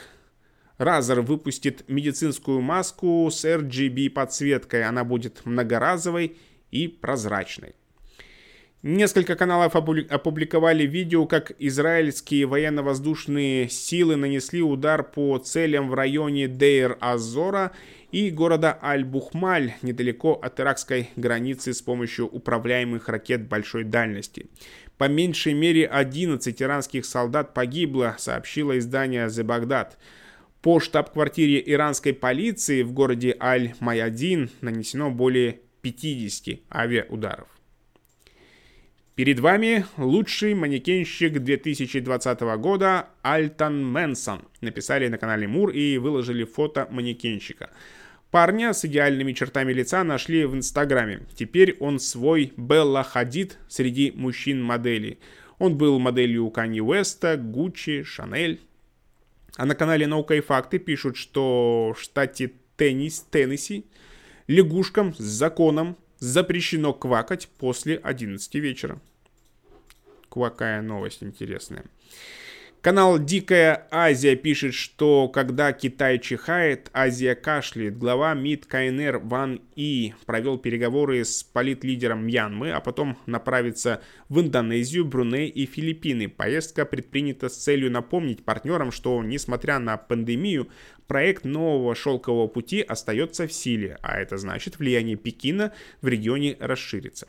Razer 0.78 1.22
выпустит 1.22 1.88
медицинскую 1.88 2.60
маску 2.60 3.30
с 3.32 3.46
RGB 3.46 4.10
подсветкой. 4.10 4.84
Она 4.84 5.06
будет 5.06 5.46
многоразовой 5.46 6.36
и 6.72 6.90
прозрачной. 6.90 7.74
Несколько 8.84 9.36
каналов 9.36 9.76
опубликовали 9.76 10.86
видео, 10.86 11.26
как 11.26 11.54
израильские 11.58 12.46
военно-воздушные 12.46 13.70
силы 13.70 14.18
нанесли 14.18 14.62
удар 14.62 15.04
по 15.04 15.38
целям 15.40 15.90
в 15.90 15.94
районе 15.94 16.48
Дейр-Азора 16.48 17.72
и 18.12 18.30
города 18.30 18.78
Аль-Бухмаль, 18.82 19.74
недалеко 19.82 20.34
от 20.34 20.60
иракской 20.60 21.10
границы 21.16 21.74
с 21.74 21.82
помощью 21.82 22.28
управляемых 22.28 23.10
ракет 23.10 23.48
большой 23.48 23.84
дальности. 23.84 24.46
По 24.98 25.08
меньшей 25.08 25.54
мере 25.54 25.86
11 25.86 26.62
иранских 26.62 27.06
солдат 27.06 27.54
погибло, 27.54 28.16
сообщило 28.18 28.78
издание 28.78 29.28
The 29.28 29.44
Baghdad. 29.44 29.94
По 30.62 30.80
штаб-квартире 30.80 31.62
иранской 31.66 32.14
полиции 32.14 32.82
в 32.82 32.92
городе 32.94 33.38
Аль-Маядин 33.40 34.50
нанесено 34.62 35.12
более 35.12 35.60
50 35.82 36.62
авиаударов. 36.74 37.48
Перед 39.14 39.40
вами 39.40 39.86
лучший 39.98 40.54
манекенщик 40.54 41.40
2020 41.40 42.40
года 42.60 43.08
Альтан 43.24 43.84
Мэнсон. 43.84 44.42
Написали 44.62 45.08
на 45.08 45.18
канале 45.18 45.48
Мур 45.48 45.72
и 45.72 45.98
выложили 45.98 46.44
фото 46.44 46.88
манекенщика. 46.92 47.70
Парня 48.32 48.74
с 48.74 48.84
идеальными 48.84 49.32
чертами 49.32 49.72
лица 49.72 50.04
нашли 50.04 50.46
в 50.46 50.54
Инстаграме. 50.54 51.22
Теперь 51.36 51.78
он 51.80 52.00
свой 52.00 52.54
Белла 52.58 53.04
Хадид 53.04 53.58
среди 53.70 54.12
мужчин-моделей. 54.12 55.20
Он 55.60 55.78
был 55.78 55.98
моделью 55.98 56.46
у 56.46 56.52
Канье 56.52 56.84
Уэста, 56.84 57.38
Гуччи, 57.38 58.04
Шанель. 58.04 58.60
А 59.56 59.66
на 59.66 59.76
канале 59.76 60.08
Наука 60.08 60.36
и 60.36 60.42
Факты 60.42 60.78
пишут, 60.78 61.16
что 61.16 61.96
в 61.98 62.02
штате 62.02 62.52
Теннис, 62.76 63.26
Теннесси 63.32 63.86
лягушкам 64.48 65.14
с 65.16 65.20
законом 65.20 65.98
запрещено 66.20 66.94
квакать 66.94 67.48
после 67.58 67.96
11 67.96 68.56
вечера. 68.56 69.00
Какая 70.30 70.82
новость 70.82 71.24
интересная. 71.24 71.86
Канал 72.82 73.18
Дикая 73.18 73.88
Азия 73.92 74.36
пишет, 74.36 74.74
что 74.76 75.28
когда 75.30 75.74
Китай 75.74 76.20
чихает, 76.20 76.90
Азия 76.94 77.34
кашляет. 77.34 77.98
Глава 77.98 78.34
МИД 78.36 78.68
КНР 78.68 79.18
Ван 79.24 79.62
И 79.76 80.14
провел 80.26 80.60
переговоры 80.60 81.26
с 81.26 81.44
политлидером 81.44 82.26
Мьянмы, 82.26 82.72
а 82.72 82.80
потом 82.80 83.18
направится 83.26 84.02
в 84.30 84.40
Индонезию, 84.40 85.06
Бруней 85.06 85.50
и 85.50 85.66
Филиппины. 85.66 86.30
Поездка 86.30 86.86
предпринята 86.86 87.50
с 87.50 87.58
целью 87.58 87.92
напомнить 87.92 88.46
партнерам, 88.46 88.92
что, 88.92 89.22
несмотря 89.24 89.80
на 89.80 89.98
пандемию, 89.98 90.70
проект 91.08 91.46
нового 91.46 91.96
шелкового 91.96 92.48
пути 92.48 92.82
остается 92.82 93.48
в 93.48 93.54
силе, 93.54 93.98
а 94.04 94.20
это 94.20 94.38
значит 94.38 94.78
влияние 94.78 95.18
Пекина 95.18 95.74
в 96.02 96.08
регионе 96.08 96.56
расширится. 96.60 97.28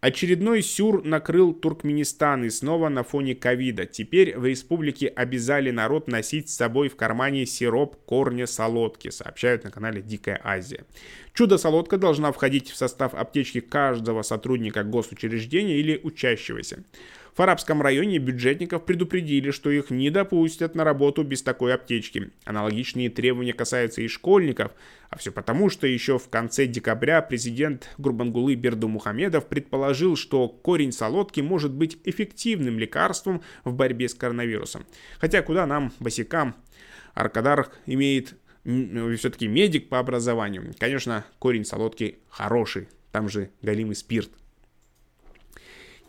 Очередной 0.00 0.62
сюр 0.62 1.02
накрыл 1.04 1.54
Туркменистан 1.54 2.44
и 2.44 2.50
снова 2.50 2.90
на 2.90 3.02
фоне 3.02 3.34
ковида. 3.34 3.86
Теперь 3.86 4.36
в 4.38 4.44
республике 4.44 5.08
обязали 5.08 5.70
народ 5.70 6.06
носить 6.06 6.50
с 6.50 6.54
собой 6.54 6.88
в 6.88 6.96
кармане 6.96 7.46
сироп 7.46 7.96
корня 8.04 8.46
солодки, 8.46 9.08
сообщают 9.08 9.64
на 9.64 9.70
канале 9.70 10.02
Дикая 10.02 10.38
Азия. 10.44 10.84
Чудо-солодка 11.32 11.96
должна 11.96 12.30
входить 12.30 12.70
в 12.70 12.76
состав 12.76 13.14
аптечки 13.14 13.60
каждого 13.60 14.20
сотрудника 14.22 14.84
госучреждения 14.84 15.76
или 15.76 15.98
учащегося. 16.02 16.84
В 17.36 17.42
арабском 17.42 17.82
районе 17.82 18.16
бюджетников 18.16 18.86
предупредили, 18.86 19.50
что 19.50 19.70
их 19.70 19.90
не 19.90 20.08
допустят 20.08 20.74
на 20.74 20.84
работу 20.84 21.22
без 21.22 21.42
такой 21.42 21.74
аптечки. 21.74 22.30
Аналогичные 22.46 23.10
требования 23.10 23.52
касаются 23.52 24.00
и 24.00 24.08
школьников, 24.08 24.72
а 25.10 25.18
все 25.18 25.30
потому, 25.30 25.68
что 25.68 25.86
еще 25.86 26.18
в 26.18 26.30
конце 26.30 26.66
декабря 26.66 27.20
президент 27.20 27.90
Гурбангулы 27.98 28.54
Берду 28.54 28.88
Мухамедов 28.88 29.48
предположил, 29.48 30.16
что 30.16 30.48
корень 30.48 30.92
солодки 30.92 31.42
может 31.42 31.72
быть 31.72 31.98
эффективным 32.04 32.78
лекарством 32.78 33.42
в 33.64 33.74
борьбе 33.74 34.08
с 34.08 34.14
коронавирусом. 34.14 34.86
Хотя 35.18 35.42
куда 35.42 35.66
нам, 35.66 35.92
босикам, 36.00 36.56
Аркадар 37.12 37.68
имеет 37.84 38.34
все-таки 38.64 39.46
медик 39.46 39.90
по 39.90 39.98
образованию. 39.98 40.74
Конечно, 40.78 41.26
корень 41.38 41.66
солодки 41.66 42.16
хороший, 42.30 42.88
там 43.12 43.28
же 43.28 43.50
галимый 43.60 43.94
спирт 43.94 44.30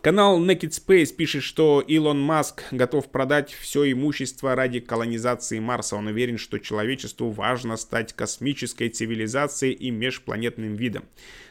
Канал 0.08 0.42
Naked 0.42 0.70
Space 0.70 1.14
пишет, 1.14 1.42
что 1.42 1.84
Илон 1.86 2.18
Маск 2.18 2.62
готов 2.70 3.10
продать 3.10 3.52
все 3.52 3.92
имущество 3.92 4.54
ради 4.54 4.80
колонизации 4.80 5.58
Марса. 5.58 5.96
Он 5.96 6.06
уверен, 6.06 6.38
что 6.38 6.58
человечеству 6.58 7.28
важно 7.28 7.76
стать 7.76 8.14
космической 8.14 8.88
цивилизацией 8.88 9.74
и 9.74 9.90
межпланетным 9.90 10.76
видом. 10.76 11.04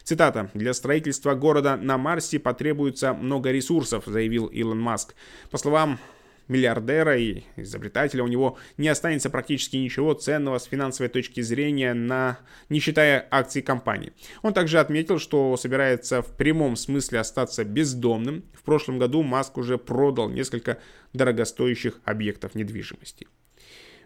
Цитата. 0.04 0.50
«Для 0.56 0.74
строительства 0.74 1.36
города 1.36 1.78
на 1.78 2.00
Марсе 2.00 2.40
потребуется 2.40 3.14
много 3.14 3.52
ресурсов», 3.52 4.06
заявил 4.08 4.48
Илон 4.48 4.80
Маск. 4.80 5.14
По 5.52 5.60
словам 5.60 6.00
миллиардера 6.48 7.18
и 7.18 7.44
изобретателя, 7.56 8.24
у 8.24 8.28
него 8.28 8.58
не 8.78 8.88
останется 8.88 9.30
практически 9.30 9.78
ничего 9.78 10.14
ценного 10.14 10.58
с 10.58 10.66
финансовой 10.66 11.10
точки 11.10 11.42
зрения, 11.42 11.94
на, 11.94 12.40
не 12.70 12.80
считая 12.80 13.28
акций 13.32 13.62
компании. 13.62 14.14
Он 14.42 14.54
также 14.54 14.80
отметил, 14.80 15.20
что 15.20 15.56
собирается 15.58 16.22
в 16.22 16.36
прямом 16.36 16.76
смысле 16.76 17.20
остаться 17.20 17.64
бездомным. 17.64 18.44
В 18.54 18.64
прошлом 18.64 19.00
году 19.00 19.24
Маск 19.24 19.58
уже 19.58 19.78
продал 19.78 20.30
несколько 20.30 20.80
дорогостоящих 21.14 22.00
объектов 22.06 22.56
недвижимости. 22.56 23.28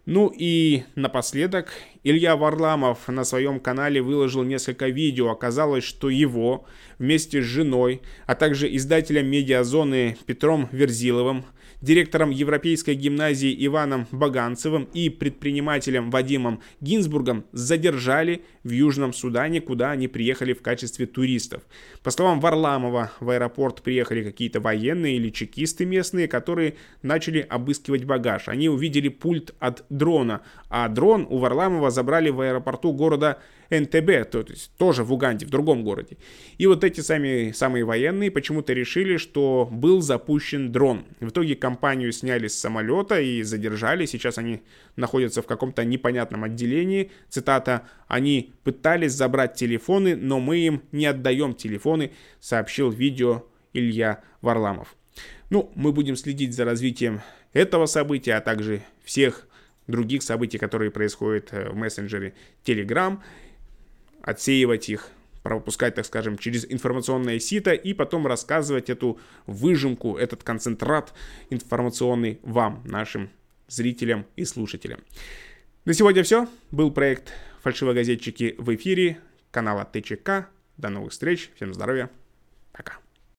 Ну 0.05 0.33
и 0.35 0.83
напоследок, 0.95 1.69
Илья 2.03 2.35
Варламов 2.35 3.07
на 3.07 3.23
своем 3.23 3.59
канале 3.59 4.01
выложил 4.01 4.41
несколько 4.41 4.87
видео. 4.87 5.29
Оказалось, 5.29 5.83
что 5.83 6.09
его 6.09 6.65
вместе 7.01 7.41
с 7.41 7.45
женой, 7.45 8.01
а 8.27 8.35
также 8.35 8.73
издателем 8.73 9.27
медиазоны 9.27 10.17
Петром 10.25 10.69
Верзиловым– 10.71 11.43
директором 11.81 12.29
Европейской 12.29 12.93
гимназии 12.93 13.53
Иваном 13.65 14.07
Баганцевым 14.11 14.87
и 14.93 15.09
предпринимателем 15.09 16.11
Вадимом 16.11 16.61
Гинзбургом 16.79 17.45
задержали 17.51 18.43
в 18.63 18.69
Южном 18.69 19.13
Судане, 19.13 19.61
куда 19.61 19.91
они 19.91 20.07
приехали 20.07 20.53
в 20.53 20.61
качестве 20.61 21.07
туристов. 21.07 21.63
По 22.03 22.11
словам 22.11 22.39
Варламова, 22.39 23.11
в 23.19 23.29
аэропорт 23.29 23.81
приехали 23.81 24.23
какие-то 24.23 24.59
военные 24.59 25.17
или 25.17 25.29
чекисты 25.29 25.85
местные, 25.85 26.27
которые 26.27 26.75
начали 27.01 27.39
обыскивать 27.39 28.05
багаж. 28.05 28.47
Они 28.47 28.69
увидели 28.69 29.09
пульт 29.09 29.55
от 29.59 29.83
дрона, 29.89 30.41
а 30.69 30.87
дрон 30.87 31.27
у 31.29 31.37
Варламова 31.39 31.89
забрали 31.89 32.29
в 32.29 32.41
аэропорту 32.41 32.93
города 32.93 33.39
НТБ, 33.72 34.30
то 34.30 34.45
есть 34.49 34.72
тоже 34.78 35.03
в 35.03 35.13
Уганде, 35.13 35.45
в 35.45 35.49
другом 35.49 35.84
городе. 35.84 36.17
И 36.57 36.67
вот 36.67 36.84
эти 36.84 36.99
сами, 36.99 37.51
самые 37.51 37.86
военные 37.86 38.30
почему-то 38.30 38.74
решили, 38.74 39.17
что 39.17 39.67
был 39.72 40.01
запущен 40.01 40.72
дрон. 40.72 41.05
В 41.22 41.30
итоге 41.30 41.55
компанию 41.55 42.11
сняли 42.11 42.47
с 42.47 42.59
самолета 42.59 43.22
и 43.22 43.41
задержали. 43.43 44.05
Сейчас 44.05 44.38
они 44.38 44.61
находятся 44.97 45.41
в 45.41 45.47
каком-то 45.47 45.86
непонятном 45.86 46.43
отделении. 46.43 47.11
Цитата 47.30 47.88
«Они 48.07 48.53
пытались 48.63 49.13
забрать 49.13 49.55
телефоны, 49.55 50.15
но 50.15 50.39
мы 50.39 50.57
им 50.59 50.84
не 50.91 51.05
отдаем 51.05 51.53
телефоны», 51.53 52.11
сообщил 52.41 52.91
видео 52.91 53.45
Илья 53.74 54.22
Варламов. 54.41 54.95
Ну, 55.49 55.72
мы 55.76 55.91
будем 55.91 56.15
следить 56.15 56.53
за 56.53 56.65
развитием 56.65 57.22
этого 57.53 57.86
события, 57.86 58.34
а 58.34 58.41
также 58.41 58.84
всех 59.03 59.47
других 59.88 60.24
событий, 60.24 60.57
которые 60.57 60.91
происходят 60.91 61.49
э, 61.51 61.69
в 61.69 61.76
мессенджере 61.76 62.34
Telegram 62.65 63.19
отсеивать 64.24 64.89
их, 64.89 65.09
пропускать, 65.43 65.95
так 65.95 66.05
скажем, 66.05 66.38
через 66.38 66.65
информационное 66.65 67.39
сито 67.39 67.74
и 67.74 67.93
потом 67.93 68.28
рассказывать 68.28 68.89
эту 68.89 69.19
выжимку, 69.47 70.17
этот 70.17 70.43
концентрат 70.43 71.13
информационный 71.49 72.39
вам, 72.43 72.84
нашим 72.86 73.30
зрителям 73.67 74.26
и 74.36 74.45
слушателям. 74.45 74.99
На 75.86 75.93
сегодня 75.93 76.24
все. 76.24 76.47
Был 76.69 76.91
проект 76.91 77.34
«Фальшивогазетчики» 77.63 78.55
в 78.57 78.76
эфире 78.76 79.19
канала 79.49 79.86
ТЧК. 79.86 80.47
До 80.78 80.89
новых 80.89 81.11
встреч. 81.11 81.49
Всем 81.55 81.74
здоровья. 81.74 82.09